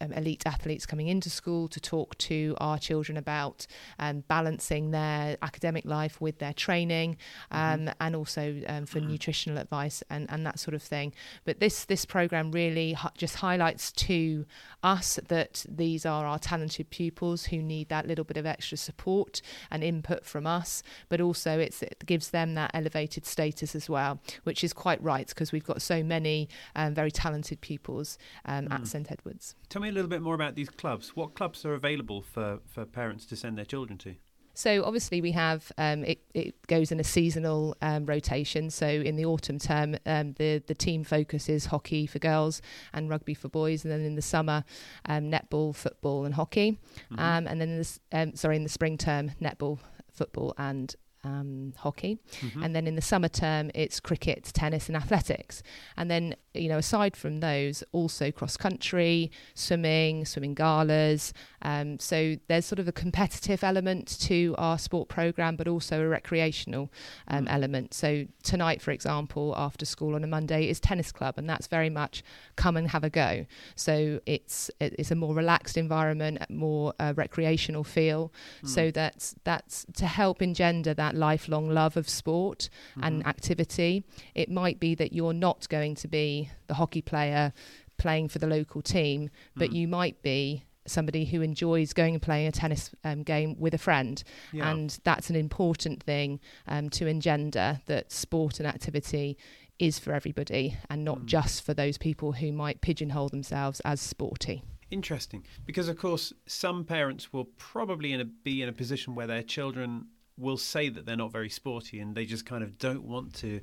um, 0.00 0.12
elite 0.12 0.46
athletes 0.46 0.86
coming 0.86 1.08
into 1.08 1.30
school 1.30 1.68
to 1.68 1.80
talk 1.80 2.16
to 2.18 2.56
our 2.58 2.78
children 2.78 3.16
about 3.16 3.66
um, 3.98 4.24
balancing 4.28 4.90
their 4.90 5.36
academic 5.42 5.84
life 5.84 6.20
with 6.20 6.38
their 6.38 6.52
training 6.52 7.16
um, 7.50 7.80
mm-hmm. 7.80 7.88
and 8.00 8.16
also 8.16 8.60
um, 8.66 8.86
for 8.86 9.00
mm-hmm. 9.00 9.10
nutritional 9.12 9.58
advice 9.58 10.02
and, 10.10 10.30
and 10.30 10.46
that 10.46 10.58
sort 10.58 10.74
of 10.74 10.82
thing. 10.82 11.12
But 11.44 11.60
this 11.60 11.84
this 11.84 12.04
program 12.04 12.52
really 12.52 12.94
hu- 12.94 13.08
just 13.16 13.36
highlights 13.36 13.92
to 13.92 14.46
us 14.82 15.18
that 15.28 15.64
these 15.68 16.06
are 16.06 16.26
our 16.26 16.38
talented 16.38 16.90
pupils 16.90 17.46
who 17.46 17.58
need 17.58 17.88
that 17.88 18.06
little 18.06 18.24
bit 18.24 18.36
of 18.36 18.46
extra 18.46 18.78
support 18.78 19.42
and 19.70 19.84
input 19.84 20.24
from 20.24 20.46
us, 20.46 20.82
but 21.08 21.20
also 21.20 21.58
it 21.58 21.82
gives 22.06 22.30
them 22.30 22.54
that 22.54 22.70
elevated 22.74 23.26
status 23.26 23.74
as 23.74 23.88
well, 23.88 24.20
which 24.44 24.64
is 24.64 24.72
quite 24.72 25.02
right 25.02 25.28
because 25.28 25.52
we've 25.52 25.64
got 25.64 25.82
so 25.82 26.02
many 26.02 26.48
um, 26.74 26.94
very 26.94 27.10
talented 27.10 27.60
pupils 27.60 28.18
um, 28.44 28.66
mm. 28.66 28.74
at 28.74 28.86
St 28.86 29.10
Edwards. 29.10 29.54
Tell 29.68 29.82
me 29.82 29.89
a 29.90 29.92
little 29.92 30.08
bit 30.08 30.22
more 30.22 30.34
about 30.34 30.54
these 30.54 30.70
clubs. 30.70 31.14
What 31.16 31.34
clubs 31.34 31.64
are 31.64 31.74
available 31.74 32.22
for, 32.22 32.60
for 32.66 32.84
parents 32.84 33.26
to 33.26 33.36
send 33.36 33.58
their 33.58 33.64
children 33.64 33.98
to? 33.98 34.14
So 34.54 34.84
obviously 34.84 35.20
we 35.20 35.32
have 35.32 35.72
um, 35.78 36.04
it, 36.04 36.22
it 36.34 36.66
goes 36.66 36.92
in 36.92 37.00
a 37.00 37.04
seasonal 37.04 37.76
um, 37.80 38.04
rotation. 38.04 38.70
So 38.70 38.86
in 38.86 39.16
the 39.16 39.24
autumn 39.24 39.58
term, 39.58 39.96
um, 40.06 40.34
the 40.34 40.62
the 40.66 40.74
team 40.74 41.04
focus 41.04 41.48
is 41.48 41.66
hockey 41.66 42.06
for 42.06 42.18
girls 42.18 42.60
and 42.92 43.08
rugby 43.08 43.34
for 43.34 43.48
boys, 43.48 43.84
and 43.84 43.92
then 43.92 44.00
in 44.00 44.16
the 44.16 44.22
summer, 44.22 44.64
um, 45.06 45.30
netball, 45.30 45.74
football, 45.74 46.24
and 46.24 46.34
hockey. 46.34 46.78
Mm-hmm. 47.12 47.18
Um, 47.18 47.46
and 47.46 47.60
then 47.60 47.70
in 47.70 47.78
the, 47.78 47.98
um, 48.12 48.34
sorry 48.34 48.56
in 48.56 48.62
the 48.64 48.68
spring 48.68 48.98
term, 48.98 49.32
netball, 49.40 49.78
football, 50.12 50.52
and 50.58 50.94
um, 51.22 51.72
hockey, 51.76 52.18
mm-hmm. 52.40 52.62
and 52.62 52.74
then 52.74 52.86
in 52.86 52.96
the 52.96 53.02
summer 53.02 53.28
term 53.28 53.70
it's 53.74 54.00
cricket, 54.00 54.50
tennis, 54.52 54.88
and 54.88 54.96
athletics. 54.96 55.62
And 55.96 56.10
then 56.10 56.34
you 56.54 56.68
know 56.68 56.78
aside 56.78 57.16
from 57.16 57.40
those, 57.40 57.84
also 57.92 58.30
cross 58.30 58.56
country, 58.56 59.30
swimming, 59.54 60.24
swimming 60.24 60.54
galas. 60.54 61.32
Um, 61.62 61.98
so 61.98 62.36
there's 62.48 62.64
sort 62.64 62.78
of 62.78 62.88
a 62.88 62.92
competitive 62.92 63.62
element 63.62 64.18
to 64.20 64.54
our 64.56 64.78
sport 64.78 65.08
program, 65.08 65.56
but 65.56 65.68
also 65.68 66.00
a 66.00 66.08
recreational 66.08 66.90
um, 67.28 67.44
mm. 67.44 67.52
element. 67.52 67.92
So 67.92 68.26
tonight, 68.42 68.80
for 68.80 68.92
example, 68.92 69.54
after 69.56 69.84
school 69.84 70.14
on 70.14 70.24
a 70.24 70.26
Monday 70.26 70.68
is 70.68 70.80
tennis 70.80 71.12
club, 71.12 71.34
and 71.36 71.48
that's 71.48 71.66
very 71.66 71.90
much 71.90 72.22
come 72.56 72.76
and 72.78 72.88
have 72.88 73.04
a 73.04 73.10
go. 73.10 73.44
So 73.74 74.20
it's 74.24 74.70
it's 74.80 75.10
a 75.10 75.14
more 75.14 75.34
relaxed 75.34 75.76
environment, 75.76 76.42
more 76.48 76.94
uh, 76.98 77.12
recreational 77.14 77.84
feel. 77.84 78.32
Mm. 78.64 78.68
So 78.68 78.90
that's 78.90 79.34
that's 79.44 79.84
to 79.96 80.06
help 80.06 80.40
engender 80.40 80.94
that 80.94 81.10
that 81.10 81.18
lifelong 81.18 81.70
love 81.70 81.96
of 81.96 82.08
sport 82.08 82.68
mm-hmm. 82.92 83.04
and 83.04 83.26
activity. 83.26 84.04
It 84.34 84.50
might 84.50 84.78
be 84.80 84.94
that 84.94 85.12
you're 85.12 85.32
not 85.32 85.68
going 85.68 85.94
to 85.96 86.08
be 86.08 86.39
the 86.68 86.74
hockey 86.74 87.02
player 87.02 87.52
playing 87.98 88.28
for 88.28 88.38
the 88.38 88.46
local 88.46 88.80
team, 88.80 89.30
but 89.56 89.70
mm. 89.70 89.74
you 89.74 89.88
might 89.88 90.22
be 90.22 90.64
somebody 90.86 91.24
who 91.24 91.42
enjoys 91.42 91.92
going 91.92 92.14
and 92.14 92.22
playing 92.22 92.46
a 92.46 92.52
tennis 92.52 92.90
um, 93.04 93.22
game 93.22 93.58
with 93.58 93.74
a 93.74 93.78
friend. 93.78 94.22
Yeah. 94.52 94.70
And 94.70 94.98
that's 95.04 95.30
an 95.30 95.36
important 95.36 96.02
thing 96.02 96.40
um, 96.66 96.90
to 96.90 97.06
engender 97.06 97.80
that 97.86 98.10
sport 98.10 98.58
and 98.58 98.66
activity 98.66 99.36
is 99.78 99.98
for 99.98 100.12
everybody 100.12 100.76
and 100.90 101.04
not 101.04 101.20
mm. 101.20 101.26
just 101.26 101.64
for 101.64 101.74
those 101.74 101.96
people 101.98 102.32
who 102.32 102.52
might 102.52 102.80
pigeonhole 102.80 103.28
themselves 103.28 103.80
as 103.80 104.00
sporty. 104.00 104.62
Interesting, 104.90 105.46
because 105.66 105.88
of 105.88 105.96
course 105.96 106.32
some 106.46 106.84
parents 106.84 107.32
will 107.32 107.44
probably 107.56 108.12
in 108.12 108.20
a, 108.20 108.24
be 108.24 108.60
in 108.60 108.68
a 108.68 108.72
position 108.72 109.14
where 109.14 109.26
their 109.26 109.42
children 109.42 110.06
will 110.36 110.56
say 110.56 110.88
that 110.88 111.06
they're 111.06 111.16
not 111.16 111.30
very 111.30 111.48
sporty 111.48 112.00
and 112.00 112.14
they 112.14 112.24
just 112.24 112.44
kind 112.44 112.64
of 112.64 112.78
don't 112.78 113.04
want 113.04 113.34
to. 113.34 113.60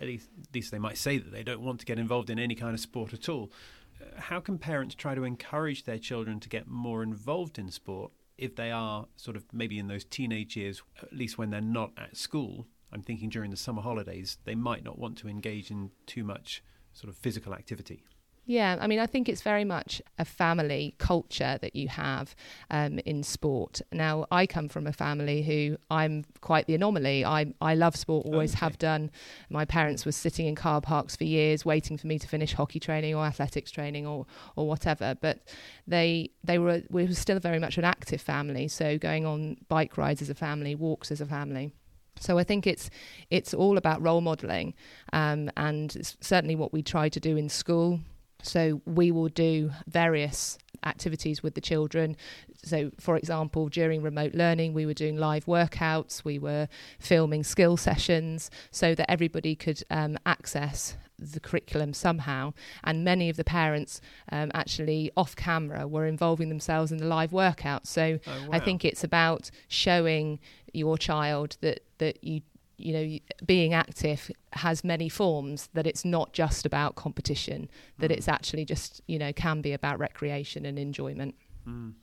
At 0.00 0.06
least, 0.06 0.28
at 0.40 0.54
least 0.54 0.70
they 0.70 0.78
might 0.78 0.98
say 0.98 1.18
that 1.18 1.30
they 1.30 1.42
don't 1.42 1.60
want 1.60 1.80
to 1.80 1.86
get 1.86 1.98
involved 1.98 2.30
in 2.30 2.38
any 2.38 2.54
kind 2.54 2.74
of 2.74 2.80
sport 2.80 3.12
at 3.12 3.28
all. 3.28 3.52
Uh, 4.00 4.20
how 4.20 4.40
can 4.40 4.58
parents 4.58 4.94
try 4.94 5.14
to 5.14 5.24
encourage 5.24 5.84
their 5.84 5.98
children 5.98 6.40
to 6.40 6.48
get 6.48 6.66
more 6.66 7.02
involved 7.02 7.58
in 7.58 7.70
sport 7.70 8.12
if 8.36 8.56
they 8.56 8.70
are 8.70 9.06
sort 9.16 9.36
of 9.36 9.44
maybe 9.52 9.78
in 9.78 9.86
those 9.86 10.04
teenage 10.04 10.56
years, 10.56 10.82
at 11.00 11.12
least 11.12 11.38
when 11.38 11.50
they're 11.50 11.60
not 11.60 11.92
at 11.96 12.16
school? 12.16 12.66
I'm 12.92 13.02
thinking 13.02 13.28
during 13.28 13.50
the 13.50 13.56
summer 13.56 13.82
holidays, 13.82 14.38
they 14.44 14.54
might 14.54 14.84
not 14.84 14.98
want 14.98 15.18
to 15.18 15.28
engage 15.28 15.70
in 15.70 15.90
too 16.06 16.24
much 16.24 16.62
sort 16.92 17.08
of 17.08 17.16
physical 17.16 17.54
activity. 17.54 18.04
Yeah, 18.46 18.76
I 18.78 18.86
mean, 18.86 18.98
I 18.98 19.06
think 19.06 19.28
it's 19.28 19.40
very 19.40 19.64
much 19.64 20.02
a 20.18 20.24
family 20.24 20.94
culture 20.98 21.58
that 21.62 21.74
you 21.74 21.88
have 21.88 22.36
um, 22.70 22.98
in 23.00 23.22
sport. 23.22 23.80
Now, 23.90 24.26
I 24.30 24.46
come 24.46 24.68
from 24.68 24.86
a 24.86 24.92
family 24.92 25.42
who 25.42 25.78
I'm 25.90 26.24
quite 26.42 26.66
the 26.66 26.74
anomaly. 26.74 27.24
I 27.24 27.54
I 27.62 27.74
love 27.74 27.96
sport, 27.96 28.26
always 28.26 28.52
okay. 28.52 28.60
have 28.60 28.78
done. 28.78 29.10
My 29.48 29.64
parents 29.64 30.04
were 30.04 30.12
sitting 30.12 30.46
in 30.46 30.54
car 30.56 30.82
parks 30.82 31.16
for 31.16 31.24
years, 31.24 31.64
waiting 31.64 31.96
for 31.96 32.06
me 32.06 32.18
to 32.18 32.28
finish 32.28 32.52
hockey 32.52 32.78
training 32.78 33.14
or 33.14 33.24
athletics 33.24 33.70
training 33.70 34.06
or 34.06 34.26
or 34.56 34.68
whatever. 34.68 35.16
But 35.18 35.40
they 35.86 36.30
they 36.42 36.58
were 36.58 36.82
we 36.90 37.06
were 37.06 37.14
still 37.14 37.40
very 37.40 37.58
much 37.58 37.78
an 37.78 37.84
active 37.84 38.20
family. 38.20 38.68
So 38.68 38.98
going 38.98 39.24
on 39.24 39.56
bike 39.68 39.96
rides 39.96 40.20
as 40.20 40.28
a 40.28 40.34
family, 40.34 40.74
walks 40.74 41.10
as 41.10 41.22
a 41.22 41.26
family. 41.26 41.72
So 42.20 42.38
I 42.38 42.44
think 42.44 42.66
it's 42.66 42.90
it's 43.30 43.54
all 43.54 43.78
about 43.78 44.02
role 44.02 44.20
modelling, 44.20 44.74
um, 45.14 45.50
and 45.56 45.96
it's 45.96 46.18
certainly 46.20 46.56
what 46.56 46.74
we 46.74 46.82
try 46.82 47.08
to 47.08 47.20
do 47.20 47.38
in 47.38 47.48
school. 47.48 48.00
So 48.44 48.82
we 48.84 49.10
will 49.10 49.28
do 49.28 49.70
various 49.86 50.58
activities 50.84 51.42
with 51.42 51.54
the 51.54 51.60
children. 51.60 52.16
So, 52.62 52.90
for 53.00 53.16
example, 53.16 53.68
during 53.68 54.02
remote 54.02 54.34
learning, 54.34 54.74
we 54.74 54.86
were 54.86 54.94
doing 54.94 55.16
live 55.16 55.46
workouts, 55.46 56.24
we 56.24 56.38
were 56.38 56.68
filming 56.98 57.42
skill 57.42 57.76
sessions 57.76 58.50
so 58.70 58.94
that 58.94 59.10
everybody 59.10 59.54
could 59.54 59.82
um, 59.90 60.18
access 60.26 60.96
the 61.18 61.40
curriculum 61.40 61.94
somehow. 61.94 62.52
And 62.82 63.04
many 63.04 63.30
of 63.30 63.36
the 63.36 63.44
parents 63.44 64.00
um, 64.30 64.50
actually 64.52 65.10
off 65.16 65.36
camera 65.36 65.86
were 65.86 66.06
involving 66.06 66.48
themselves 66.48 66.92
in 66.92 66.98
the 66.98 67.06
live 67.06 67.30
workouts. 67.30 67.86
So 67.86 68.18
Oh, 68.26 68.42
wow. 68.42 68.48
I 68.52 68.60
think 68.60 68.84
it's 68.84 69.04
about 69.04 69.50
showing 69.68 70.38
your 70.72 70.98
child 70.98 71.56
that, 71.60 71.80
that 71.98 72.22
you 72.22 72.42
you 72.76 72.92
know 72.92 73.18
being 73.46 73.72
active 73.72 74.30
has 74.52 74.82
many 74.84 75.08
forms 75.08 75.68
that 75.74 75.86
it's 75.86 76.04
not 76.04 76.32
just 76.32 76.66
about 76.66 76.94
competition 76.96 77.68
that 77.98 78.10
Mm. 78.10 78.14
it's 78.16 78.28
actually 78.28 78.64
just 78.64 79.00
you 79.06 79.18
know 79.18 79.32
can 79.32 79.60
be 79.60 79.72
about 79.72 79.98
recreation 79.98 80.66
and 80.66 80.78
enjoyment 80.78 81.34
Mm. 81.66 81.94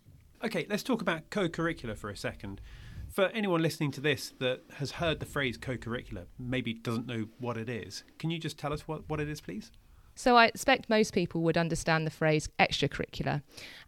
Okay, 0.43 0.65
let's 0.69 0.81
talk 0.81 1.01
about 1.03 1.29
co 1.29 1.47
curricular 1.47 1.95
for 1.95 2.09
a 2.09 2.17
second. 2.17 2.61
For 3.09 3.25
anyone 3.27 3.61
listening 3.61 3.91
to 3.91 4.01
this 4.01 4.33
that 4.39 4.61
has 4.77 4.93
heard 4.93 5.19
the 5.19 5.25
phrase 5.25 5.55
co 5.57 5.77
curricular, 5.77 6.25
maybe 6.39 6.73
doesn't 6.73 7.05
know 7.05 7.27
what 7.39 7.57
it 7.57 7.69
is, 7.69 8.03
can 8.17 8.31
you 8.31 8.39
just 8.39 8.57
tell 8.57 8.73
us 8.73 8.87
what, 8.87 9.07
what 9.07 9.19
it 9.19 9.29
is, 9.29 9.39
please? 9.39 9.71
So 10.15 10.35
I 10.35 10.45
expect 10.47 10.89
most 10.89 11.13
people 11.13 11.41
would 11.41 11.57
understand 11.57 12.07
the 12.07 12.11
phrase 12.11 12.49
extracurricular, 12.59 13.43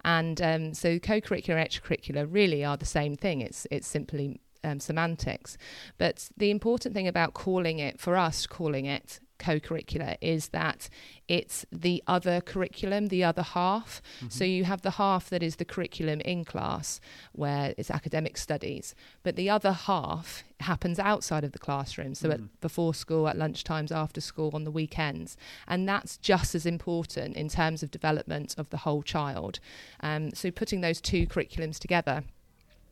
and 0.05 0.39
um, 0.41 0.73
so 0.75 0.99
co-curricular 0.99 1.55
and 1.57 1.67
extracurricular 1.67 2.27
really 2.29 2.63
are 2.63 2.77
the 2.77 2.85
same 2.85 3.15
thing. 3.15 3.41
It's 3.41 3.65
it's 3.71 3.87
simply 3.87 4.39
um, 4.63 4.79
semantics, 4.79 5.57
but 5.97 6.29
the 6.37 6.51
important 6.51 6.93
thing 6.93 7.07
about 7.07 7.33
calling 7.33 7.79
it 7.79 7.99
for 7.99 8.15
us 8.15 8.45
calling 8.47 8.85
it 8.85 9.19
co-curricular 9.39 10.15
is 10.21 10.49
that 10.49 10.87
it's 11.27 11.65
the 11.69 12.01
other 12.07 12.39
curriculum, 12.39 13.07
the 13.07 13.25
other 13.25 13.41
half. 13.41 14.01
So 14.29 14.45
you 14.45 14.63
have 14.63 14.83
the 14.83 14.91
half 14.91 15.29
that 15.31 15.43
is 15.43 15.57
the 15.57 15.65
curriculum 15.65 16.21
in 16.21 16.45
class, 16.45 17.01
where 17.33 17.73
it's 17.77 17.91
academic 17.91 18.37
studies, 18.37 18.95
but 19.21 19.35
the 19.35 19.49
other 19.49 19.73
half 19.73 20.43
happens 20.61 20.97
outside 20.97 21.43
of 21.43 21.51
the 21.51 21.59
classroom. 21.59 22.15
So 22.15 22.29
Mm. 22.29 22.33
at 22.33 22.61
before 22.61 22.93
school, 22.93 23.27
at 23.27 23.35
lunchtimes, 23.35 23.91
after 23.91 24.21
school, 24.21 24.51
on 24.53 24.63
the 24.63 24.71
weekends, 24.71 25.35
and 25.67 25.89
that's 25.89 26.15
just 26.17 26.55
as 26.55 26.65
important 26.65 27.35
in 27.35 27.49
terms 27.49 27.83
of 27.83 27.91
development 27.91 28.55
of 28.57 28.69
the 28.69 28.77
whole 28.77 29.03
child. 29.03 29.59
Um, 29.99 30.33
so 30.33 30.51
putting 30.51 30.79
those 30.81 31.01
two 31.01 31.27
curriculums 31.27 31.79
together 31.79 32.23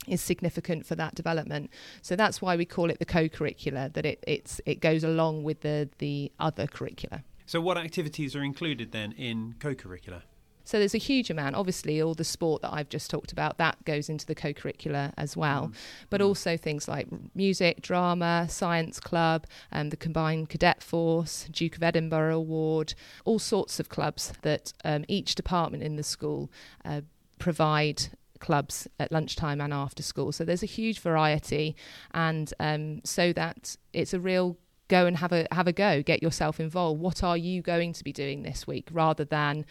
is 0.08 0.22
significant 0.22 0.86
for 0.86 0.96
that 0.96 1.14
development. 1.16 1.70
So 2.02 2.16
that's 2.16 2.42
why 2.42 2.56
we 2.56 2.66
call 2.66 2.90
it 2.90 3.00
the 3.00 3.06
co-curricular. 3.06 3.94
That 3.94 4.06
it 4.06 4.24
it's 4.28 4.60
it 4.66 4.80
goes 4.80 5.04
along 5.04 5.44
with 5.44 5.62
the 5.62 5.90
the 6.00 6.32
other 6.40 6.68
curricula. 6.68 7.24
So, 7.46 7.60
what 7.60 7.78
activities 7.78 8.36
are 8.36 8.44
included 8.44 8.92
then 8.92 9.12
in 9.14 9.56
co 9.60 9.76
curricular? 9.76 10.22
So 10.64 10.78
there's 10.80 10.94
a 10.94 11.00
huge 11.00 11.30
amount. 11.30 11.56
Obviously, 11.56 12.02
all 12.02 12.14
the 12.14 12.24
sport 12.24 12.62
that 12.62 12.72
I've 12.72 12.88
just 12.88 13.10
talked 13.10 13.32
about 13.34 13.58
that 13.58 13.84
goes 13.84 14.10
into 14.10 14.26
the 14.28 14.36
co-curricular 14.36 15.12
as 15.18 15.36
well, 15.36 15.68
Mm. 15.70 15.74
but 16.12 16.22
Mm. 16.22 16.26
also 16.28 16.56
things 16.56 16.88
like 16.88 17.08
music, 17.36 17.82
drama, 17.82 18.46
science 18.48 19.00
club, 19.00 19.48
and 19.72 19.92
the 19.92 19.98
combined 19.98 20.50
cadet 20.50 20.82
force, 20.84 21.48
Duke 21.52 21.76
of 21.78 21.84
Edinburgh 21.84 22.38
Award, 22.38 22.94
all 23.26 23.40
sorts 23.40 23.80
of 23.80 23.90
clubs 23.90 24.32
that 24.44 24.72
um, 24.86 25.04
each 25.08 25.34
department 25.36 25.84
in 25.84 25.96
the 25.96 26.04
school 26.04 26.50
uh, 26.86 27.02
provide 27.40 28.04
clubs 28.42 28.88
at 29.00 29.12
lunchtime 29.12 29.62
and 29.62 29.74
after 29.74 30.04
school. 30.04 30.32
So 30.34 30.44
there's 30.44 30.64
a 30.64 30.74
huge 30.80 31.00
variety, 31.00 31.76
and 32.14 32.54
um, 32.60 33.00
so 33.06 33.32
that 33.34 33.78
it's 33.94 34.14
a 34.14 34.20
real 34.20 34.58
go 34.90 35.06
and 35.06 35.16
have 35.18 35.32
a 35.32 35.48
have 35.54 35.68
a 35.68 35.72
go, 35.72 36.04
get 36.04 36.22
yourself 36.22 36.60
involved. 36.60 37.00
What 37.00 37.24
are 37.24 37.38
you 37.38 37.62
going 37.62 37.94
to 37.94 38.04
be 38.04 38.12
doing 38.12 38.44
this 38.44 38.68
week, 38.68 38.90
rather 38.92 39.24
than 39.24 39.66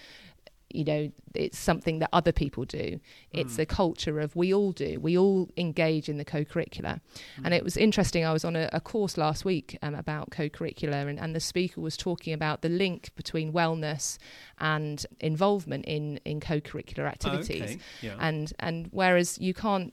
you 0.73 0.85
know 0.85 1.11
it's 1.35 1.59
something 1.59 1.99
that 2.01 2.09
other 2.13 2.33
people 2.33 2.65
do 2.65 3.01
it's 3.33 3.57
Mm. 3.57 3.61
a 3.61 3.67
culture 3.67 4.21
of 4.21 4.35
we 4.37 4.53
all 4.55 4.73
do 4.73 4.99
we 5.01 5.17
all 5.19 5.49
engage 5.57 6.09
in 6.09 6.17
the 6.17 6.25
co-curricular 6.25 7.01
and 7.45 7.55
it 7.55 7.65
was 7.65 7.77
interesting 7.77 8.25
i 8.25 8.33
was 8.33 8.45
on 8.45 8.57
a, 8.57 8.69
a 8.73 8.81
course 8.81 9.17
last 9.17 9.45
week 9.45 9.77
um, 9.83 9.95
about 9.95 10.31
co-curricular 10.31 11.09
and, 11.09 11.19
and 11.19 11.35
the 11.35 11.41
speaker 11.41 11.81
was 11.81 11.97
talking 11.97 12.33
about 12.33 12.63
the 12.63 12.69
link 12.69 13.11
between 13.17 13.53
wellness 13.53 14.19
and 14.59 15.07
involvement 15.21 15.85
in 15.87 16.19
in 16.25 16.41
co-curricular 16.41 17.07
activities 17.07 17.63
Okay. 17.63 17.79
Yeah. 18.03 18.17
and 18.21 18.53
and 18.59 18.89
whereas 18.93 19.39
you 19.39 19.55
can't 19.55 19.93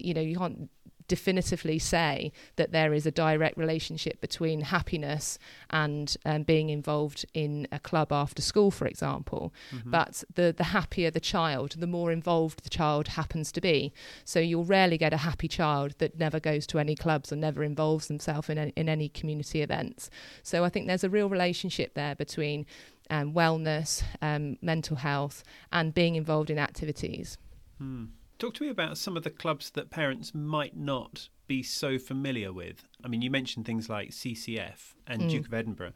you 0.00 0.14
know 0.14 0.20
you 0.22 0.36
can't 0.36 0.70
definitively 1.08 1.78
say 1.78 2.32
that 2.56 2.72
there 2.72 2.92
is 2.92 3.06
a 3.06 3.10
direct 3.10 3.56
relationship 3.56 4.20
between 4.20 4.60
happiness 4.62 5.38
and 5.70 6.16
um, 6.24 6.42
being 6.42 6.68
involved 6.70 7.24
in 7.34 7.66
a 7.70 7.78
club 7.78 8.12
after 8.12 8.42
school 8.42 8.70
for 8.70 8.86
example 8.86 9.52
Mhm. 9.72 9.90
but 9.90 10.24
the 10.34 10.52
the 10.56 10.64
happier 10.64 11.10
the 11.10 11.20
child 11.20 11.72
the 11.78 11.86
more 11.86 12.10
involved 12.12 12.62
the 12.64 12.70
child 12.70 13.08
happens 13.08 13.52
to 13.52 13.60
be 13.60 13.92
so 14.24 14.40
you'll 14.40 14.64
rarely 14.64 14.98
get 14.98 15.12
a 15.12 15.18
happy 15.18 15.48
child 15.48 15.94
that 15.98 16.18
never 16.18 16.38
goes 16.40 16.66
to 16.66 16.78
any 16.78 16.94
clubs 16.94 17.32
or 17.32 17.36
never 17.36 17.62
involves 17.62 18.08
themselves 18.08 18.48
in 18.48 18.58
any, 18.58 18.72
in 18.76 18.88
any 18.88 19.08
community 19.08 19.62
events 19.62 20.10
so 20.42 20.64
i 20.64 20.68
think 20.68 20.86
there's 20.86 21.04
a 21.04 21.10
real 21.10 21.28
relationship 21.28 21.94
there 21.94 22.14
between 22.14 22.66
um, 23.10 23.32
wellness 23.32 24.02
um, 24.20 24.58
mental 24.60 24.96
health 24.96 25.44
and 25.72 25.94
being 25.94 26.16
involved 26.16 26.50
in 26.50 26.58
activities 26.58 27.38
Hmm. 27.78 28.06
Talk 28.38 28.54
to 28.54 28.64
me 28.64 28.68
about 28.68 28.98
some 28.98 29.16
of 29.16 29.22
the 29.22 29.30
clubs 29.30 29.70
that 29.70 29.90
parents 29.90 30.34
might 30.34 30.76
not 30.76 31.28
be 31.46 31.62
so 31.62 31.98
familiar 31.98 32.52
with. 32.52 32.84
I 33.04 33.08
mean, 33.08 33.22
you 33.22 33.30
mentioned 33.30 33.64
things 33.64 33.88
like 33.88 34.10
CCF 34.10 34.94
and 35.06 35.22
Mm. 35.22 35.30
Duke 35.30 35.46
of 35.46 35.54
Edinburgh. 35.54 35.92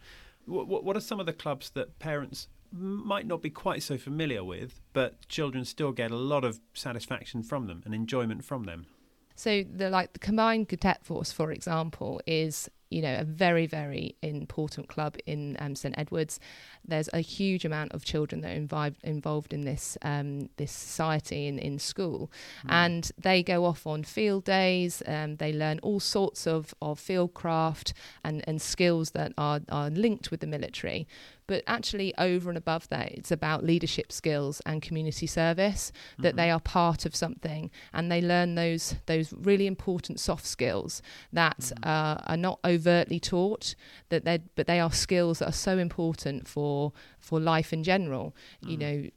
What, 0.46 0.68
what, 0.68 0.84
what 0.84 0.96
are 0.96 1.00
some 1.00 1.20
of 1.20 1.26
the 1.26 1.32
clubs 1.32 1.70
that 1.70 1.98
parents 1.98 2.48
might 2.72 3.26
not 3.26 3.42
be 3.42 3.50
quite 3.50 3.82
so 3.82 3.98
familiar 3.98 4.42
with, 4.44 4.80
but 4.92 5.28
children 5.28 5.64
still 5.64 5.92
get 5.92 6.10
a 6.10 6.16
lot 6.16 6.44
of 6.44 6.60
satisfaction 6.72 7.42
from 7.42 7.66
them 7.66 7.82
and 7.84 7.94
enjoyment 7.94 8.44
from 8.44 8.64
them? 8.64 8.86
So 9.34 9.64
the 9.64 9.90
like 9.90 10.12
the 10.12 10.18
combined 10.18 10.68
cadet 10.68 11.04
force, 11.04 11.32
for 11.32 11.50
example, 11.50 12.20
is 12.26 12.70
you 12.90 13.00
know 13.02 13.16
a 13.18 13.24
very 13.24 13.66
very 13.66 14.16
important 14.22 14.88
club 14.88 15.16
in 15.26 15.56
um, 15.60 15.74
St 15.74 15.94
Edwards. 15.96 16.40
There's 16.86 17.08
a 17.12 17.20
huge 17.20 17.64
amount 17.64 17.92
of 17.92 18.04
children 18.04 18.40
that 18.42 18.50
are 18.50 18.54
involved 18.54 18.96
involved 19.02 19.52
in 19.52 19.62
this 19.62 19.96
um, 20.02 20.48
this 20.56 20.72
society 20.72 21.46
in 21.46 21.58
in 21.58 21.78
school, 21.78 22.30
and 22.68 23.10
they 23.16 23.42
go 23.42 23.64
off 23.64 23.86
on 23.86 24.04
field 24.04 24.44
days. 24.44 25.02
Um, 25.06 25.36
they 25.36 25.52
learn 25.52 25.78
all 25.82 26.00
sorts 26.00 26.46
of 26.46 26.74
of 26.82 26.98
field 26.98 27.34
craft 27.34 27.94
and 28.24 28.44
and 28.46 28.60
skills 28.60 29.12
that 29.12 29.32
are 29.38 29.60
are 29.68 29.90
linked 29.90 30.30
with 30.30 30.40
the 30.40 30.46
military. 30.46 31.06
But 31.50 31.64
actually, 31.66 32.14
over 32.16 32.48
and 32.48 32.56
above 32.56 32.88
that, 32.90 33.10
it's 33.10 33.32
about 33.32 33.64
leadership 33.64 34.12
skills 34.12 34.62
and 34.64 34.80
community 34.80 35.26
service. 35.26 35.90
That 36.20 36.34
Mhm. 36.34 36.36
they 36.36 36.50
are 36.52 36.60
part 36.60 37.04
of 37.04 37.16
something, 37.16 37.72
and 37.92 38.04
they 38.12 38.20
learn 38.22 38.54
those 38.54 38.94
those 39.06 39.32
really 39.32 39.66
important 39.66 40.20
soft 40.20 40.46
skills 40.46 41.02
that 41.32 41.58
Mhm. 41.58 41.86
uh, 41.92 42.16
are 42.32 42.36
not 42.36 42.60
overtly 42.64 43.18
taught. 43.18 43.74
That 44.10 44.24
they 44.24 44.38
but 44.54 44.68
they 44.68 44.78
are 44.78 44.92
skills 44.92 45.40
that 45.40 45.48
are 45.48 45.62
so 45.68 45.76
important 45.76 46.46
for 46.46 46.92
for 47.18 47.40
life 47.40 47.72
in 47.72 47.82
general. 47.82 48.26
You 48.62 48.76
Mm. 48.76 48.80
know. 48.80 49.10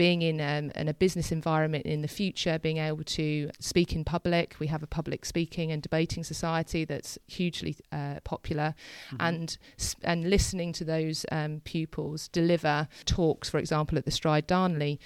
Being 0.00 0.22
in, 0.22 0.40
um, 0.40 0.70
in 0.80 0.88
a 0.88 0.94
business 0.94 1.30
environment 1.30 1.84
in 1.84 2.00
the 2.00 2.08
future, 2.08 2.58
being 2.58 2.78
able 2.78 3.04
to 3.20 3.50
speak 3.60 3.92
in 3.96 4.02
public. 4.02 4.46
We 4.58 4.68
have 4.68 4.82
a 4.82 4.86
public 4.86 5.26
speaking 5.26 5.70
and 5.72 5.82
debating 5.82 6.24
society 6.24 6.86
that's 6.86 7.18
hugely 7.26 7.76
uh, 7.92 8.20
popular 8.24 8.74
Mhm. 9.10 9.16
and 9.28 9.58
and 10.02 10.30
listening 10.30 10.72
to 10.78 10.84
those 10.84 11.26
um, 11.30 11.60
pupils 11.72 12.28
deliver 12.28 12.88
talks, 13.04 13.50
for 13.50 13.58
example, 13.58 13.98
at 13.98 14.04
the 14.06 14.10
Stride 14.10 14.46
Darnley 14.46 14.98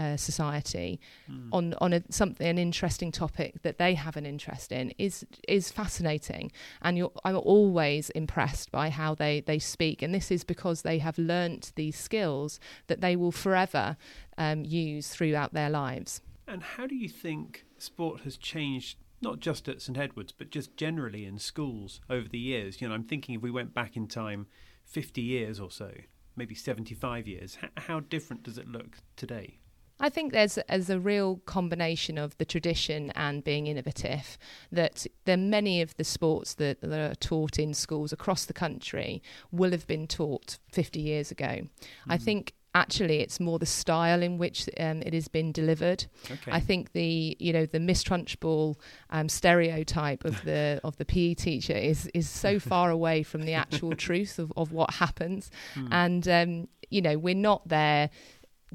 uh, 0.00 0.16
Society 0.16 0.98
Mm. 1.28 1.48
on 1.52 1.74
on 1.74 1.92
a, 1.92 2.02
something 2.10 2.46
an 2.46 2.58
interesting 2.58 3.12
topic 3.12 3.62
that 3.62 3.78
they 3.78 3.94
have 3.94 4.16
an 4.16 4.26
interest 4.26 4.72
in 4.72 4.92
is 4.98 5.26
is 5.46 5.70
fascinating, 5.70 6.50
and 6.82 6.96
you're, 6.98 7.12
I'm 7.24 7.36
always 7.36 8.10
impressed 8.10 8.70
by 8.70 8.90
how 8.90 9.14
they 9.14 9.40
they 9.40 9.58
speak, 9.58 10.02
and 10.02 10.14
this 10.14 10.30
is 10.30 10.44
because 10.44 10.82
they 10.82 10.98
have 10.98 11.18
learnt 11.18 11.72
these 11.76 11.96
skills 11.98 12.58
that 12.86 13.00
they 13.00 13.16
will 13.16 13.32
forever 13.32 13.96
um, 14.38 14.64
use 14.64 15.08
throughout 15.08 15.52
their 15.52 15.70
lives. 15.70 16.20
And 16.46 16.62
how 16.62 16.86
do 16.86 16.96
you 16.96 17.08
think 17.08 17.64
sport 17.78 18.22
has 18.22 18.36
changed, 18.36 18.98
not 19.20 19.38
just 19.38 19.68
at 19.68 19.80
St 19.82 19.96
Edwards, 19.98 20.32
but 20.32 20.50
just 20.50 20.76
generally 20.76 21.24
in 21.24 21.38
schools 21.38 22.00
over 22.08 22.28
the 22.28 22.38
years? 22.38 22.80
You 22.80 22.88
know, 22.88 22.94
I'm 22.94 23.04
thinking 23.04 23.36
if 23.36 23.42
we 23.42 23.50
went 23.50 23.72
back 23.74 23.96
in 23.96 24.08
time 24.08 24.46
50 24.84 25.20
years 25.20 25.60
or 25.60 25.70
so, 25.70 25.92
maybe 26.34 26.54
75 26.54 27.28
years, 27.28 27.58
how 27.76 28.00
different 28.00 28.42
does 28.42 28.58
it 28.58 28.66
look 28.66 28.98
today? 29.16 29.59
I 30.00 30.08
think 30.08 30.32
there's 30.32 30.56
as 30.58 30.88
a 30.90 30.98
real 30.98 31.36
combination 31.46 32.16
of 32.18 32.36
the 32.38 32.44
tradition 32.44 33.10
and 33.14 33.44
being 33.44 33.66
innovative. 33.66 34.38
That 34.72 35.06
there 35.26 35.36
many 35.36 35.82
of 35.82 35.96
the 35.96 36.04
sports 36.04 36.54
that, 36.54 36.80
that 36.80 37.10
are 37.10 37.14
taught 37.14 37.58
in 37.58 37.74
schools 37.74 38.12
across 38.12 38.44
the 38.46 38.52
country 38.54 39.22
will 39.52 39.70
have 39.72 39.86
been 39.86 40.06
taught 40.06 40.58
50 40.72 41.00
years 41.00 41.30
ago. 41.30 41.68
I 42.08 42.16
Mm. 42.18 42.22
think 42.22 42.52
actually 42.72 43.18
it's 43.18 43.40
more 43.40 43.58
the 43.58 43.66
style 43.66 44.22
in 44.22 44.38
which 44.38 44.68
um, 44.78 45.02
it 45.02 45.12
has 45.12 45.26
been 45.26 45.50
delivered. 45.50 46.06
Okay. 46.30 46.52
I 46.52 46.60
think 46.60 46.92
the 46.92 47.36
you 47.40 47.52
know 47.52 47.66
the 47.66 47.80
Miss 47.80 48.02
Trunchbull 48.04 48.76
um, 49.10 49.28
stereotype 49.28 50.24
of 50.24 50.42
the 50.44 50.80
of 50.84 50.96
the 50.96 51.04
PE 51.04 51.34
teacher 51.34 51.72
is 51.74 52.08
is 52.14 52.28
so 52.28 52.58
far 52.72 52.90
away 52.90 53.22
from 53.24 53.42
the 53.42 53.54
actual 53.54 53.94
truth 53.96 54.38
of, 54.38 54.52
of 54.56 54.72
what 54.72 54.94
happens, 54.94 55.50
Hmm. 55.74 55.88
and 55.92 56.28
um, 56.28 56.68
you 56.90 57.02
know 57.02 57.18
we're 57.18 57.34
not 57.34 57.66
there 57.68 58.08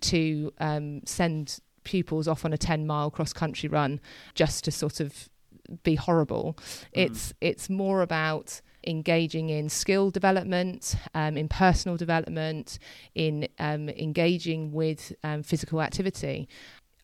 to 0.01 0.53
um, 0.59 1.01
send 1.05 1.59
pupils 1.83 2.27
off 2.27 2.45
on 2.45 2.53
a 2.53 2.57
10 2.57 2.85
mile 2.85 3.11
cross 3.11 3.31
country 3.31 3.69
run 3.69 3.99
just 4.33 4.63
to 4.65 4.71
sort 4.71 4.99
of 4.99 5.29
be 5.83 5.95
horrible. 5.95 6.57
It's 6.91 7.33
it's 7.41 7.69
more 7.69 8.01
about 8.01 8.61
engaging 8.87 9.49
in 9.49 9.67
skill 9.67 10.11
development 10.11 10.95
um, 11.15 11.37
in 11.37 11.47
personal 11.47 11.97
development 11.97 12.77
in 13.15 13.47
um, 13.57 13.89
engaging 13.89 14.71
with 14.71 15.11
um, 15.23 15.41
physical 15.41 15.81
activity 15.81 16.47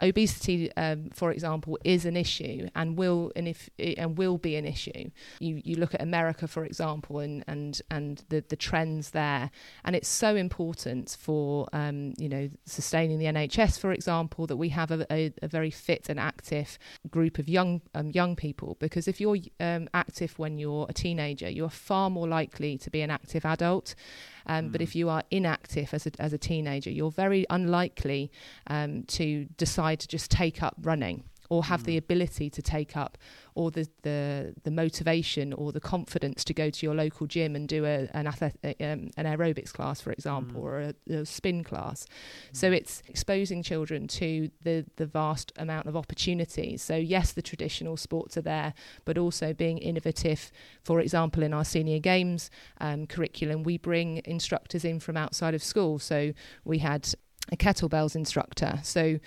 obesity, 0.02 0.72
um, 0.76 1.10
for 1.14 1.32
example, 1.32 1.78
is 1.84 2.06
an 2.06 2.18
issue 2.18 2.68
and 2.76 2.98
will 2.98 3.32
and 3.36 3.48
if 3.48 3.70
and 3.80 4.18
will 4.18 4.38
be 4.38 4.56
an 4.56 4.66
issue. 4.66 5.10
You 5.40 5.62
you 5.64 5.76
look 5.76 5.94
at 5.94 6.02
America, 6.02 6.48
for 6.48 6.66
example, 6.66 7.20
and 7.20 7.44
and 7.48 7.82
and 7.90 8.24
the 8.30 8.44
the 8.48 8.56
trends 8.56 9.12
there, 9.12 9.52
and 9.84 9.96
it's 9.96 10.08
so 10.08 10.36
important 10.36 11.18
for 11.20 11.68
um, 11.74 12.14
you 12.18 12.30
know 12.30 12.50
sustaining 12.66 13.20
the 13.20 13.26
NHS, 13.26 13.80
for 13.80 13.92
example, 13.92 14.48
that 14.48 14.58
we 14.58 14.70
have 14.70 14.92
a, 14.92 15.06
a, 15.12 15.34
a 15.42 15.48
very 15.48 15.72
fit 15.72 16.10
and 16.10 16.20
active 16.20 16.78
group 17.10 17.40
of 17.40 17.48
young 17.48 17.82
um, 17.94 18.12
young 18.12 18.36
people. 18.36 18.78
Because 18.80 19.08
if 19.08 19.22
you're 19.22 19.38
um, 19.60 19.88
active 19.94 20.38
when 20.40 20.58
you're 20.58 20.88
a 20.90 20.94
teenager, 20.94 21.50
you're 21.50 21.70
far 21.70 22.10
more 22.10 22.28
likely 22.28 22.78
to 22.78 22.90
be 22.90 23.02
an 23.02 23.12
active 23.12 23.46
adult. 23.46 23.96
Um, 24.46 24.70
But 24.72 24.82
if 24.82 24.96
you 24.96 25.10
are 25.10 25.24
inactive 25.30 25.94
as 25.94 26.08
a, 26.08 26.12
as 26.20 26.34
a 26.34 26.38
teenager, 26.38 26.90
you're 26.90 27.12
very 27.12 27.46
unlikely 27.50 28.32
um, 28.68 29.04
to 29.04 29.46
decide 29.58 30.00
to 30.00 30.08
just 30.08 30.32
take 30.32 30.64
up 30.64 30.76
running 30.82 31.24
or 31.52 31.66
have 31.66 31.84
the 31.84 31.98
ability 31.98 32.50
to 32.50 32.62
take 32.62 32.96
up 32.96 33.18
or 33.56 33.70
the, 33.72 33.86
the 34.04 34.56
the 34.64 34.72
motivation 34.72 35.52
or 35.52 35.74
the 35.74 35.82
confidence 35.82 36.46
to 36.46 36.54
go 36.54 36.70
to 36.70 36.86
your 36.86 36.96
local 36.96 37.28
gym 37.28 37.58
and 37.58 37.68
do 37.68 37.84
a, 37.84 38.08
an 38.14 38.26
athletic, 38.26 38.78
um, 38.80 39.12
an 39.18 39.26
aerobics 39.26 39.74
class, 39.74 40.00
for 40.00 40.14
example, 40.14 40.62
or 40.62 40.80
a, 40.80 41.14
a 41.14 41.26
spin 41.26 41.62
class. 41.62 42.06
So 42.54 42.72
it's 42.72 43.04
exposing 43.08 43.64
children 43.64 44.08
to 44.08 44.50
the 44.64 44.86
the 44.96 45.06
vast 45.06 45.52
amount 45.58 45.88
of 45.88 45.98
opportunities. 45.98 46.82
So 46.82 46.96
yes, 46.96 47.34
the 47.34 47.42
traditional 47.42 47.98
sports 47.98 48.38
are 48.38 48.44
there, 48.44 48.74
but 49.04 49.18
also 49.18 49.52
being 49.52 49.78
innovative. 49.78 50.52
For 50.84 51.02
example, 51.02 51.44
in 51.44 51.54
our 51.54 51.66
senior 51.66 52.00
games 52.00 52.50
um, 52.80 53.08
curriculum, 53.08 53.64
we 53.64 53.78
bring 53.78 54.22
instructors 54.24 54.86
in 54.86 55.02
from 55.02 55.18
outside 55.18 55.54
of 55.54 55.62
school. 55.62 56.00
So 56.00 56.32
we 56.64 56.78
had 56.78 57.14
a 57.52 57.58
kettlebells 57.58 58.16
instructor. 58.16 58.80
So 58.84 59.20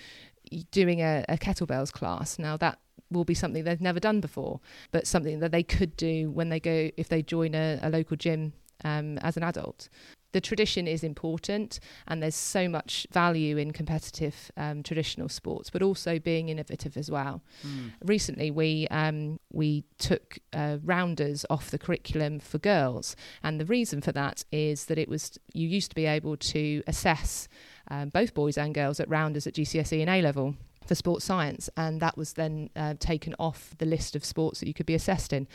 doing 0.71 1.01
a, 1.01 1.25
a 1.29 1.37
kettlebells 1.37 1.91
class 1.91 2.39
now 2.39 2.57
that 2.57 2.79
will 3.11 3.25
be 3.25 3.33
something 3.33 3.63
they've 3.63 3.81
never 3.81 3.99
done 3.99 4.19
before, 4.19 4.59
but 4.91 5.07
something 5.07 5.39
that 5.39 5.51
they 5.51 5.63
could 5.63 5.95
do 5.95 6.29
when 6.31 6.49
they 6.49 6.59
go 6.59 6.89
if 6.97 7.07
they 7.09 7.21
join 7.21 7.55
a, 7.55 7.79
a 7.81 7.89
local 7.89 8.17
gym 8.17 8.53
um, 8.83 9.17
as 9.19 9.37
an 9.37 9.43
adult. 9.43 9.89
The 10.33 10.41
tradition 10.41 10.85
is 10.85 11.01
important, 11.01 11.79
and 12.09 12.21
there's 12.21 12.35
so 12.35 12.67
much 12.67 13.07
value 13.09 13.55
in 13.55 13.71
competitive 13.71 14.51
um, 14.57 14.83
traditional 14.83 15.29
sports, 15.29 15.69
but 15.69 15.81
also 15.81 16.19
being 16.19 16.49
innovative 16.49 16.97
as 16.97 17.09
well. 17.09 17.41
Recently, 18.03 18.51
we 18.51 18.85
um, 18.89 19.39
we 19.53 19.85
took 19.97 20.39
uh, 20.51 20.79
rounders 20.83 21.45
off 21.49 21.71
the 21.71 21.77
curriculum 21.77 22.41
for 22.41 22.57
girls, 22.57 23.15
and 23.43 23.61
the 23.61 23.65
reason 23.65 24.01
for 24.01 24.11
that 24.11 24.43
is 24.51 24.87
that 24.87 24.97
it 24.97 25.07
was 25.07 25.39
you 25.53 25.69
used 25.69 25.91
to 25.91 25.95
be 25.95 26.05
able 26.05 26.35
to 26.35 26.83
assess 26.85 27.47
um, 27.89 28.09
both 28.09 28.33
boys 28.33 28.57
and 28.57 28.73
girls 28.73 28.99
at 28.99 29.09
rounders 29.09 29.47
at 29.47 29.53
GCSE 29.53 30.01
and 30.01 30.09
A 30.09 30.21
level 30.21 30.55
for 30.85 30.95
sports 30.95 31.25
science, 31.25 31.67
and 31.75 31.99
that 31.99 32.15
was 32.15 32.33
then 32.33 32.69
uh, 32.75 32.93
taken 32.99 33.33
off 33.39 33.73
the 33.79 33.85
list 33.85 34.15
of 34.15 34.23
sports 34.23 34.59
that 34.59 34.67
you 34.67 34.73
could 34.73 34.85
be 34.85 34.93
assessed 34.93 35.33
in. 35.33 35.47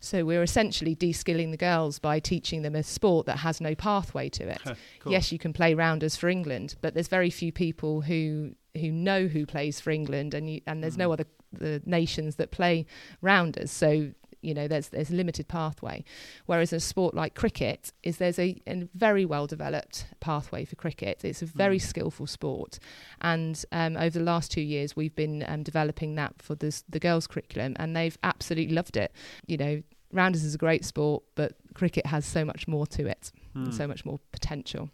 So 0.00 0.24
we're 0.24 0.42
essentially 0.42 0.94
de-skilling 0.94 1.52
the 1.52 1.56
girls 1.56 1.98
by 2.00 2.18
teaching 2.18 2.62
them 2.62 2.74
a 2.74 2.82
sport 2.82 3.26
that 3.26 3.38
has 3.38 3.60
no 3.60 3.74
pathway 3.74 4.28
to 4.30 4.48
it. 4.48 4.60
Cool. 5.00 5.12
Yes, 5.12 5.30
you 5.30 5.38
can 5.38 5.52
play 5.52 5.74
rounders 5.74 6.16
for 6.16 6.28
England, 6.28 6.74
but 6.80 6.94
there's 6.94 7.06
very 7.08 7.30
few 7.30 7.52
people 7.52 8.00
who 8.00 8.54
who 8.74 8.90
know 8.90 9.26
who 9.26 9.46
plays 9.46 9.80
for 9.80 9.90
England, 9.90 10.34
and 10.34 10.50
you, 10.50 10.60
and 10.66 10.82
there's 10.82 10.98
no 10.98 11.12
other 11.12 11.24
the 11.52 11.80
nations 11.86 12.36
that 12.36 12.50
play 12.50 12.86
rounders. 13.22 13.70
So 13.70 14.10
you 14.42 14.54
know 14.54 14.68
there's 14.68 14.88
there's 14.88 15.10
a 15.10 15.14
limited 15.14 15.48
pathway. 15.48 16.04
Whereas 16.46 16.72
a 16.72 16.80
sport 16.80 17.14
like 17.14 17.34
cricket 17.34 17.92
is 18.02 18.18
there's 18.18 18.38
a, 18.38 18.60
a 18.66 18.88
very 18.94 19.24
well 19.24 19.46
developed 19.46 20.06
pathway 20.20 20.64
for 20.64 20.76
cricket. 20.76 21.24
It's 21.24 21.42
a 21.42 21.46
very 21.46 21.78
skillful 21.78 22.26
sport, 22.26 22.78
and 23.20 23.62
um, 23.72 23.96
over 23.96 24.18
the 24.18 24.24
last 24.24 24.50
two 24.50 24.60
years 24.60 24.96
we've 24.96 25.14
been 25.14 25.44
um, 25.46 25.62
developing 25.62 26.14
that 26.16 26.34
for 26.40 26.54
the 26.54 26.82
the 26.88 27.00
girls 27.00 27.26
curriculum, 27.26 27.74
and 27.78 27.96
they've 27.96 28.18
absolutely 28.22 28.74
loved 28.74 28.96
it. 28.96 29.12
You 29.46 29.56
know. 29.56 29.82
Rounders 30.12 30.44
is 30.44 30.54
a 30.54 30.58
great 30.58 30.84
sport, 30.84 31.24
but 31.34 31.56
cricket 31.74 32.06
has 32.06 32.24
so 32.24 32.44
much 32.44 32.68
more 32.68 32.86
to 32.86 33.06
it, 33.06 33.32
and 33.54 33.74
so 33.74 33.88
much 33.88 34.04
more 34.04 34.20
potential. 34.30 34.88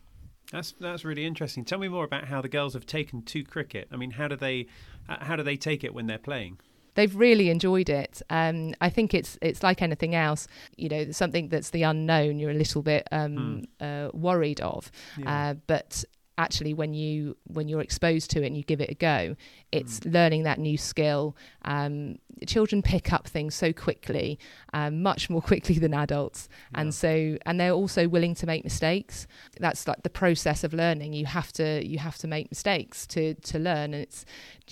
That's 0.51 0.73
that's 0.81 1.05
really 1.05 1.25
interesting. 1.25 1.65
Tell 1.65 1.79
me 1.79 1.89
more 1.89 2.05
about 2.05 2.27
how 2.27 2.41
the 2.43 2.49
girls 2.49 2.75
have 2.75 2.87
taken 2.87 3.23
to 3.23 3.45
cricket. 3.45 3.89
I 3.93 3.97
mean, 3.97 4.13
how 4.13 4.29
do 4.29 4.37
they 4.37 4.67
uh, 5.09 5.25
how 5.25 5.37
do 5.37 5.43
they 5.43 5.57
take 5.57 5.85
it 5.85 5.95
when 5.95 6.07
they're 6.07 6.19
playing? 6.19 6.61
They've 6.95 7.15
really 7.15 7.49
enjoyed 7.51 7.89
it. 7.89 8.23
Um, 8.31 8.75
I 8.81 8.91
think 8.91 9.15
it's 9.15 9.39
it's 9.43 9.63
like 9.63 9.83
anything 9.83 10.15
else, 10.15 10.47
you 10.77 10.89
know, 10.89 11.11
something 11.13 11.49
that's 11.49 11.71
the 11.71 11.83
unknown. 11.85 12.39
You're 12.39 12.51
a 12.51 12.55
little 12.55 12.83
bit 12.83 13.07
um, 13.13 13.65
uh, 13.81 14.09
worried 14.13 14.61
of, 14.61 14.91
Yeah. 15.19 15.51
uh, 15.51 15.55
but 15.67 16.05
actually, 16.39 16.75
when 16.75 16.95
you 16.95 17.37
when 17.47 17.69
you're 17.69 17.81
exposed 17.81 18.31
to 18.31 18.43
it 18.43 18.47
and 18.47 18.57
you 18.57 18.63
give 18.63 18.81
it 18.81 18.91
a 18.91 18.95
go, 18.95 19.37
it's 19.71 20.05
learning 20.05 20.45
that 20.45 20.59
new 20.59 20.77
skill. 20.77 21.37
Um, 21.65 22.19
children 22.47 22.83
pick 22.83 23.13
up 23.13 23.29
things 23.29 23.55
so 23.55 23.73
quickly, 23.73 24.39
um, 24.73 25.03
much 25.03 25.31
more 25.31 25.43
quickly 25.51 25.79
than 25.79 25.95
adults, 25.95 26.49
and 26.75 26.95
so 26.95 27.37
and 27.47 27.61
they're 27.61 27.73
also 27.73 28.09
willing 28.09 28.35
to 28.37 28.47
make 28.47 28.65
mistakes. 28.65 29.27
That's 29.59 29.87
like 29.87 30.03
the 30.03 30.11
process 30.11 30.65
of 30.65 30.73
learning. 30.73 31.13
You 31.13 31.27
have 31.27 31.53
to 31.55 31.87
you 31.87 31.99
have 31.99 32.19
to 32.19 32.27
make 32.27 32.51
mistakes 32.51 33.07
to 33.09 33.35
to 33.35 33.59
learn, 33.59 33.95
and 33.95 34.03
it's 34.03 34.25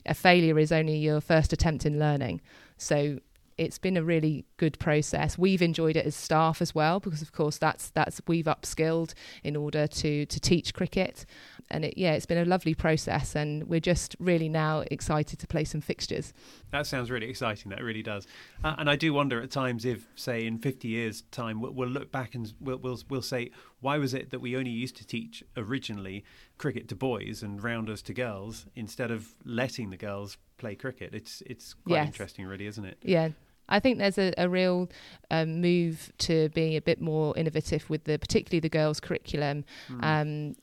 a 0.07 0.14
failure 0.14 0.59
is 0.59 0.73
only 0.73 0.96
your 0.96 1.20
first 1.20 1.53
attempt 1.53 1.87
in 1.87 1.99
learning. 1.99 2.40
So 2.77 3.18
it's 3.61 3.79
been 3.79 3.96
a 3.96 4.03
really 4.03 4.44
good 4.57 4.79
process. 4.79 5.37
We've 5.37 5.61
enjoyed 5.62 5.96
it 5.96 6.07
as 6.07 6.16
staff 6.16 6.62
as 6.62 6.75
well 6.75 6.99
because, 6.99 7.23
of 7.23 7.33
course, 7.33 7.59
that's 7.59 7.90
that's 7.90 8.20
we've 8.27 8.46
upskilled 8.46 9.12
in 9.44 9.55
order 9.55 9.87
to 9.87 10.27
to 10.27 10.40
teach 10.40 10.73
cricket, 10.75 11.27
and 11.70 11.85
it, 11.85 11.94
yeah, 11.96 12.12
it's 12.14 12.27
been 12.27 12.38
a 12.38 12.44
lovely 12.44 12.75
process, 12.75 13.37
and 13.37 13.68
we're 13.68 13.81
just 13.81 14.16
really 14.18 14.49
now 14.49 14.83
excited 14.90 15.38
to 15.38 15.46
play 15.46 15.64
some 15.64 15.81
fixtures. 15.81 16.33
That 16.70 16.87
sounds 16.87 17.11
really 17.11 17.29
exciting. 17.29 17.70
That 17.70 17.83
really 17.83 18.03
does. 18.03 18.27
Uh, 18.64 18.77
and 18.79 18.88
I 18.88 18.96
do 18.96 19.12
wonder 19.12 19.42
at 19.42 19.51
times 19.51 19.85
if, 19.85 20.07
say, 20.14 20.46
in 20.46 20.59
50 20.59 20.88
years' 20.88 21.23
time, 21.33 21.61
we'll, 21.61 21.73
we'll 21.73 21.88
look 21.88 22.11
back 22.12 22.35
and 22.35 22.53
we'll, 22.61 22.79
we'll 22.79 23.01
we'll 23.09 23.23
say, 23.23 23.51
why 23.81 23.99
was 23.99 24.14
it 24.14 24.31
that 24.31 24.40
we 24.40 24.57
only 24.57 24.70
used 24.70 24.96
to 24.96 25.07
teach 25.07 25.44
originally 25.57 26.25
cricket 26.59 26.88
to 26.88 26.94
boys 26.96 27.42
and 27.42 27.62
rounders 27.62 28.03
to 28.03 28.14
girls 28.14 28.66
instead 28.77 29.11
of 29.11 29.35
letting 29.44 29.90
the 29.90 29.96
girls 29.96 30.38
play 30.59 30.75
cricket? 30.75 31.14
It's 31.14 31.42
it's 31.44 31.75
quite 31.75 31.96
Yes. 31.96 32.07
interesting, 32.07 32.46
really, 32.46 32.66
isn't 32.66 32.85
it? 32.85 32.99
Yeah. 33.03 33.31
I 33.70 33.80
think 33.80 33.98
there's 33.98 34.18
a, 34.18 34.33
a 34.37 34.48
real 34.48 34.90
um, 35.30 35.61
move 35.61 36.12
to 36.18 36.48
being 36.50 36.76
a 36.76 36.80
bit 36.80 37.00
more 37.00 37.37
innovative 37.38 37.88
with 37.88 38.04
the, 38.04 38.18
particularly 38.18 38.61
the 38.61 38.68
girls' 38.68 39.00
curriculum, 39.00 39.64
um, 40.00 40.54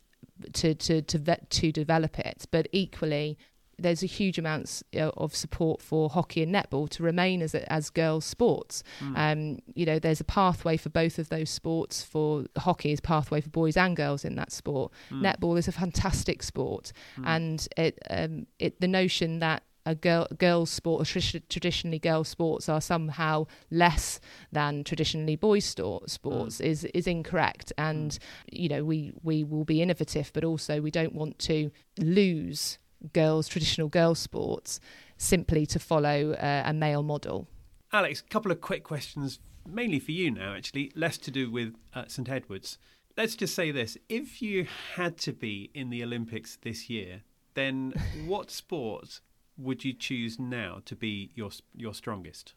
to 0.53 0.75
to 0.75 1.01
to 1.01 1.17
vet, 1.17 1.49
to 1.49 1.71
develop 1.71 2.19
it. 2.19 2.45
But 2.51 2.67
equally, 2.71 3.37
there's 3.79 4.01
a 4.03 4.07
huge 4.07 4.39
amounts 4.39 4.83
uh, 4.95 5.11
of 5.17 5.35
support 5.35 5.81
for 5.81 6.09
hockey 6.09 6.41
and 6.41 6.53
netball 6.53 6.89
to 6.89 7.03
remain 7.03 7.41
as 7.41 7.55
as 7.55 7.89
girls' 7.89 8.25
sports. 8.25 8.83
Um, 9.15 9.59
you 9.75 9.85
know, 9.85 9.99
there's 9.99 10.19
a 10.19 10.23
pathway 10.25 10.77
for 10.77 10.89
both 10.89 11.19
of 11.19 11.29
those 11.29 11.49
sports. 11.49 12.03
For 12.03 12.45
hockey 12.57 12.91
is 12.91 12.99
pathway 12.99 13.41
for 13.41 13.49
boys 13.49 13.77
and 13.77 13.95
girls 13.95 14.25
in 14.25 14.35
that 14.35 14.51
sport. 14.51 14.91
Netball 15.11 15.57
is 15.57 15.67
a 15.67 15.71
fantastic 15.71 16.43
sport, 16.43 16.91
and 17.23 17.67
it 17.77 17.99
um, 18.09 18.47
it 18.59 18.79
the 18.81 18.87
notion 18.87 19.39
that 19.39 19.63
a 19.87 19.95
girl 19.95 20.27
girls 20.37 20.69
sport 20.69 21.01
or 21.01 21.05
tradi- 21.05 21.41
traditionally 21.49 21.97
girls 21.97 22.27
sports 22.27 22.67
are 22.67 22.81
somehow 22.81 23.47
less 23.71 24.19
than 24.51 24.83
traditionally 24.83 25.35
boys 25.35 25.65
sports 25.65 26.59
is 26.59 26.83
is 26.83 27.07
incorrect. 27.07 27.71
And 27.77 28.17
you 28.51 28.69
know 28.69 28.83
we 28.83 29.13
we 29.23 29.43
will 29.43 29.63
be 29.63 29.81
innovative 29.81 30.31
but 30.33 30.43
also 30.43 30.81
we 30.81 30.91
don't 30.91 31.15
want 31.15 31.39
to 31.39 31.71
lose 31.97 32.77
girls 33.13 33.47
traditional 33.47 33.87
girls 33.87 34.19
sports 34.19 34.79
simply 35.17 35.65
to 35.65 35.79
follow 35.79 36.33
uh, 36.33 36.63
a 36.65 36.73
male 36.73 37.03
model. 37.03 37.47
Alex, 37.93 38.21
a 38.21 38.29
couple 38.29 38.51
of 38.51 38.59
quick 38.59 38.83
questions, 38.83 39.39
mainly 39.65 39.99
for 39.99 40.11
you 40.11 40.29
now, 40.29 40.53
actually, 40.53 40.91
less 40.95 41.17
to 41.17 41.31
do 41.31 41.49
with 41.49 41.75
uh, 41.93 42.03
St 42.07 42.29
Edwards. 42.29 42.77
Let's 43.15 43.35
just 43.35 43.55
say 43.55 43.71
this. 43.71 43.97
If 44.09 44.41
you 44.41 44.67
had 44.95 45.17
to 45.19 45.31
be 45.31 45.71
in 45.73 45.89
the 45.89 46.03
Olympics 46.03 46.57
this 46.61 46.89
year, 46.89 47.23
then 47.53 47.93
what 48.25 48.51
sport 48.51 49.21
would 49.57 49.83
you 49.83 49.93
choose 49.93 50.39
now 50.39 50.81
to 50.85 50.95
be 50.95 51.31
your 51.35 51.49
your 51.75 51.93
strongest? 51.93 52.53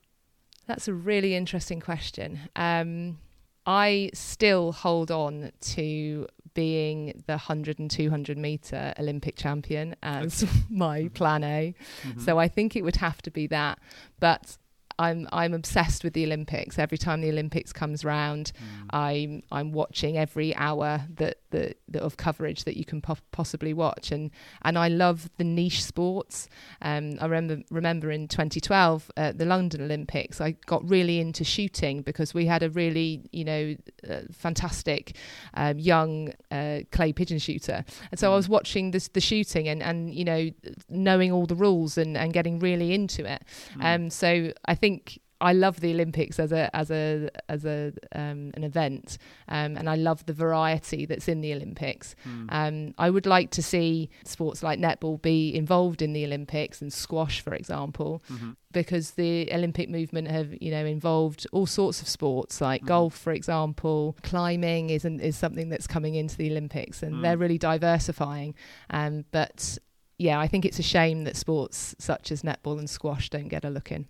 That's 0.67 0.89
a 0.89 0.95
really 0.95 1.35
interesting 1.35 1.81
question. 1.81 2.41
Um, 2.55 3.19
I 3.67 4.11
still 4.15 4.73
hold 4.73 5.11
on 5.11 5.53
to 5.61 6.27
being 6.55 7.23
the 7.27 7.35
100 7.35 7.79
and 7.79 7.91
200 7.91 8.37
meter 8.39 8.93
Olympic 8.99 9.37
champion 9.37 9.95
as 10.03 10.45
my 10.71 11.09
plan 11.15 11.45
A. 11.45 11.75
Mm-hmm. 12.03 12.21
So 12.21 12.39
I 12.39 12.49
think 12.49 12.77
it 12.77 12.83
would 12.83 12.97
have 12.97 13.23
to 13.23 13.31
be 13.31 13.47
that. 13.49 13.79
But 14.19 14.59
I'm 15.01 15.27
I'm 15.33 15.55
obsessed 15.55 16.05
with 16.05 16.13
the 16.13 16.25
Olympics. 16.27 16.79
Every 16.79 16.99
time 16.99 17.23
the 17.23 17.31
Olympics 17.31 17.73
comes 17.73 18.05
round, 18.05 18.53
mm. 18.55 18.87
I'm 18.91 19.43
I'm 19.51 19.73
watching 19.73 20.19
every 20.19 20.55
hour 20.57 21.01
that, 21.17 21.39
that, 21.53 21.79
that 21.89 22.03
of 22.03 22.19
coverage 22.19 22.65
that 22.65 22.77
you 22.77 22.85
can 22.85 23.01
po- 23.01 23.17
possibly 23.33 23.73
watch, 23.73 24.13
and 24.13 24.31
and 24.61 24.77
I 24.79 24.89
love 24.89 25.31
the 25.39 25.45
niche 25.45 25.83
sports. 25.83 26.49
Um, 26.83 27.15
I 27.19 27.25
remember 27.25 27.65
remember 27.71 28.11
in 28.11 28.29
2012 28.29 29.11
at 29.17 29.39
the 29.39 29.47
London 29.47 29.81
Olympics, 29.81 30.39
I 30.39 30.53
got 30.67 30.87
really 30.89 31.19
into 31.19 31.45
shooting 31.45 32.03
because 32.03 32.35
we 32.35 32.45
had 32.45 32.63
a 32.63 32.69
really 32.69 33.23
you 33.33 33.45
know 33.45 33.77
uh, 34.09 34.21
fantastic 34.31 35.17
um, 35.55 35.79
young 35.79 36.35
uh, 36.51 36.81
clay 36.93 37.15
pigeon 37.15 37.39
shooter, 37.39 37.87
and 38.11 38.21
so 38.21 38.29
mm. 38.29 38.33
I 38.33 38.37
was 38.37 38.51
watching 38.51 38.91
this 38.91 39.09
the 39.09 39.21
shooting 39.23 39.67
and 39.67 39.83
and 39.83 40.15
you 40.15 40.27
know 40.27 40.51
knowing 40.91 41.33
all 41.33 41.47
the 41.47 41.57
rules 41.57 41.97
and 41.97 42.19
and 42.19 42.35
getting 42.35 42.59
really 42.59 42.93
into 42.93 43.25
it. 43.25 43.43
Mm. 43.79 43.95
Um, 43.95 44.11
so 44.11 44.53
I 44.67 44.75
think 44.75 44.90
think 44.91 45.21
I 45.43 45.55
love 45.55 45.81
the 45.81 45.91
Olympics 45.93 46.39
as 46.39 46.53
a 46.53 46.75
as 46.77 46.91
a 46.91 47.31
as 47.49 47.65
a 47.65 47.93
um, 48.13 48.51
an 48.55 48.63
event, 48.63 49.17
um, 49.49 49.77
and 49.77 49.89
I 49.89 49.95
love 49.95 50.27
the 50.27 50.35
variety 50.35 51.07
that's 51.07 51.29
in 51.29 51.41
the 51.41 51.55
Olympics. 51.55 52.15
Mm. 52.29 52.47
Um, 52.51 52.95
I 52.99 53.09
would 53.09 53.25
like 53.25 53.51
to 53.53 53.63
see 53.63 54.11
sports 54.25 54.63
like 54.63 54.79
netball 54.79 55.21
be 55.21 55.55
involved 55.55 56.03
in 56.03 56.13
the 56.13 56.27
Olympics 56.27 56.83
and 56.83 56.93
squash, 56.93 57.41
for 57.41 57.55
example, 57.55 58.23
mm-hmm. 58.31 58.51
because 58.73 59.13
the 59.13 59.51
Olympic 59.53 59.89
movement 59.89 60.29
have 60.29 60.55
you 60.61 60.71
know 60.71 60.85
involved 60.85 61.47
all 61.53 61.67
sorts 61.67 62.03
of 62.03 62.09
sports 62.09 62.61
like 62.61 62.83
mm. 62.83 62.89
golf, 62.89 63.17
for 63.17 63.33
example. 63.33 64.19
Climbing 64.23 64.91
is 64.91 65.07
an, 65.07 65.21
is 65.21 65.37
something 65.37 65.71
that's 65.71 65.87
coming 65.87 66.17
into 66.17 66.37
the 66.37 66.51
Olympics, 66.51 67.03
and 67.03 67.15
mm. 67.15 67.23
they're 67.23 67.39
really 67.39 67.59
diversifying. 67.59 68.55
Um, 68.91 69.25
but 69.31 69.79
yeah, 70.19 70.39
I 70.39 70.49
think 70.49 70.67
it's 70.67 70.79
a 70.79 70.83
shame 70.83 71.25
that 71.25 71.35
sports 71.35 71.95
such 71.99 72.31
as 72.31 72.43
netball 72.43 72.79
and 72.79 72.91
squash 72.91 73.31
don't 73.31 73.49
get 73.49 73.65
a 73.65 73.71
look 73.71 73.91
in. 73.91 74.07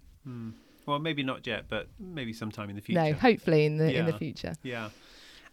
Well, 0.91 0.99
maybe 0.99 1.23
not 1.23 1.47
yet, 1.47 1.67
but 1.69 1.87
maybe 2.01 2.33
sometime 2.33 2.69
in 2.69 2.75
the 2.75 2.83
future. 2.83 3.01
No, 3.01 3.13
hopefully 3.13 3.65
in 3.65 3.77
the 3.77 3.93
yeah. 3.93 4.01
in 4.01 4.07
the 4.07 4.13
future. 4.19 4.55
Yeah. 4.65 4.89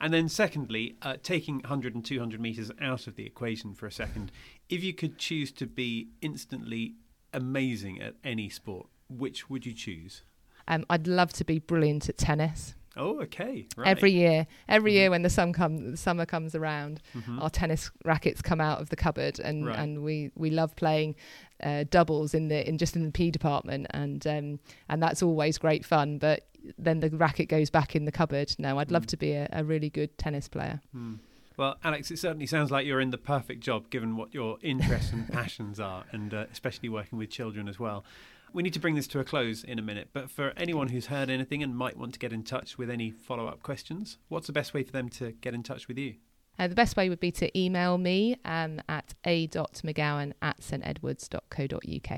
And 0.02 0.12
then, 0.12 0.30
secondly, 0.30 0.96
uh, 1.04 1.18
taking 1.22 1.60
100 1.60 1.94
and 1.94 2.04
200 2.04 2.42
meters 2.42 2.72
out 2.82 3.06
of 3.06 3.16
the 3.16 3.26
equation 3.26 3.76
for 3.76 3.86
a 3.86 3.92
second, 3.92 4.32
if 4.68 4.84
you 4.84 4.94
could 4.94 5.20
choose 5.20 5.52
to 5.54 5.68
be 5.68 6.10
instantly 6.22 6.96
amazing 7.34 8.02
at 8.02 8.16
any 8.24 8.50
sport, 8.50 8.88
which 9.10 9.48
would 9.48 9.66
you 9.66 9.74
choose? 9.74 10.24
Um, 10.68 10.86
I'd 10.90 11.06
love 11.08 11.34
to 11.34 11.46
be 11.46 11.60
brilliant 11.60 12.10
at 12.10 12.18
tennis. 12.18 12.74
Oh, 12.98 13.22
okay. 13.22 13.68
Right. 13.78 13.88
Every 13.88 14.12
year, 14.12 14.48
every 14.68 14.92
mm-hmm. 14.92 14.98
year 14.98 15.10
when 15.10 15.22
the 15.22 15.30
sun 15.30 15.54
comes, 15.54 15.92
the 15.92 15.98
summer 15.98 16.26
comes 16.26 16.56
around, 16.56 17.02
mm-hmm. 17.16 17.42
our 17.42 17.50
tennis 17.50 17.92
rackets 18.04 18.42
come 18.42 18.60
out 18.60 18.82
of 18.82 18.90
the 18.90 18.96
cupboard, 18.96 19.40
and, 19.40 19.68
right. 19.68 19.78
and 19.78 20.04
we, 20.04 20.32
we 20.36 20.50
love 20.50 20.76
playing 20.76 21.16
uh, 21.64 21.86
doubles 21.90 22.34
in 22.34 22.50
the 22.50 22.68
in 22.68 22.78
just 22.78 22.96
in 22.96 23.04
the 23.04 23.12
P 23.12 23.32
department, 23.32 23.88
and 23.92 24.26
um, 24.28 24.60
and 24.90 25.02
that's 25.02 25.24
always 25.24 25.58
great 25.58 25.86
fun. 25.86 26.18
But 26.18 26.48
then 26.78 27.00
the 27.00 27.10
racket 27.10 27.50
goes 27.50 27.70
back 27.70 27.96
in 27.96 28.06
the 28.06 28.12
cupboard. 28.12 28.56
No, 28.60 28.80
I'd 28.80 28.92
love 28.92 29.04
mm. 29.04 29.10
to 29.10 29.18
be 29.18 29.32
a, 29.34 29.48
a, 29.52 29.64
really 29.64 29.90
good 29.90 30.18
tennis 30.18 30.48
player. 30.48 30.82
Mm. 30.96 31.20
Well, 31.56 31.78
Alex, 31.84 32.12
it 32.12 32.20
certainly 32.20 32.46
sounds 32.46 32.70
like 32.70 32.86
you're 32.86 33.02
in 33.02 33.10
the 33.10 33.18
perfect 33.18 33.62
job, 33.62 33.90
given 33.90 34.16
what 34.16 34.34
your 34.34 34.58
interests 34.62 35.12
and 35.12 35.28
passions 35.32 35.80
are, 35.80 36.06
and 36.12 36.34
uh, 36.34 36.46
especially 36.52 36.90
working 36.90 37.18
with 37.18 37.30
children 37.30 37.68
as 37.68 37.80
well. 37.80 38.04
We 38.54 38.64
need 38.64 38.74
to 38.74 38.80
bring 38.80 38.96
this 38.96 39.08
to 39.08 39.20
a 39.20 39.24
close 39.24 39.64
in 39.64 39.78
a 39.78 39.82
minute, 39.82 40.10
but 40.14 40.32
for 40.32 40.54
anyone 40.58 40.88
who's 40.88 41.08
heard 41.08 41.30
anything 41.30 41.62
and 41.62 41.76
might 41.76 41.98
want 41.98 42.14
to 42.14 42.20
get 42.20 42.34
in 42.34 42.44
touch 42.44 42.78
with 42.78 42.90
any 42.90 43.12
follow 43.12 43.48
up 43.48 43.62
questions, 43.62 44.18
what's 44.30 44.48
the 44.48 44.54
best 44.54 44.74
way 44.74 44.84
for 44.84 44.92
them 44.92 45.10
to 45.10 45.34
get 45.34 45.54
in 45.54 45.64
touch 45.64 45.88
with 45.88 45.98
you? 45.98 46.16
Uh, 46.60 46.68
the 46.68 46.76
best 46.76 46.98
way 46.98 47.10
would 47.10 47.20
be 47.20 47.32
to 47.32 47.58
email 47.58 47.98
me 47.98 48.36
um, 48.46 48.82
at 48.90 49.14
a.mcgowan 49.26 50.34
at 50.42 50.60
stedwards.co.uk. 50.60 52.12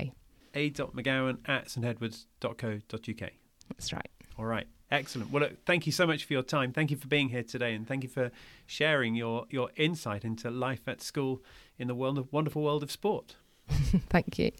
a.mcgowan 0.54 1.38
at 1.46 1.68
stedwards.co.uk. 1.68 3.30
That's 3.68 3.92
right. 3.92 4.10
All 4.38 4.46
right. 4.46 4.66
Excellent. 4.90 5.30
Well, 5.30 5.42
look, 5.42 5.64
thank 5.66 5.86
you 5.86 5.92
so 5.92 6.06
much 6.06 6.24
for 6.24 6.32
your 6.32 6.42
time. 6.42 6.72
Thank 6.72 6.90
you 6.90 6.96
for 6.96 7.06
being 7.06 7.28
here 7.28 7.44
today, 7.44 7.74
and 7.74 7.86
thank 7.86 8.02
you 8.02 8.08
for 8.08 8.32
sharing 8.66 9.14
your, 9.14 9.46
your 9.50 9.70
insight 9.76 10.24
into 10.24 10.50
life 10.50 10.88
at 10.88 11.00
school 11.00 11.42
in 11.78 11.86
the 11.86 11.94
world 11.94 12.18
of, 12.18 12.32
wonderful 12.32 12.62
world 12.62 12.82
of 12.82 12.90
sport. 12.90 13.36
thank 14.08 14.38
you. 14.38 14.50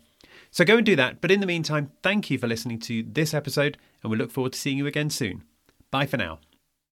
So 0.52 0.66
go 0.66 0.78
and 0.78 0.86
do 0.86 0.96
that. 0.96 1.22
But 1.22 1.32
in 1.32 1.40
the 1.40 1.48
meantime, 1.48 1.92
thank 2.02 2.30
you 2.30 2.38
for 2.38 2.48
listening 2.48 2.80
to 2.82 3.04
this 3.04 3.34
episode, 3.34 3.78
and 4.02 4.12
we 4.12 4.18
look 4.18 4.32
forward 4.32 4.54
to 4.54 4.60
seeing 4.60 4.78
you 4.78 4.88
again 4.88 5.10
soon. 5.10 5.44
Bye 5.92 6.06
for 6.06 6.18
now. 6.18 6.40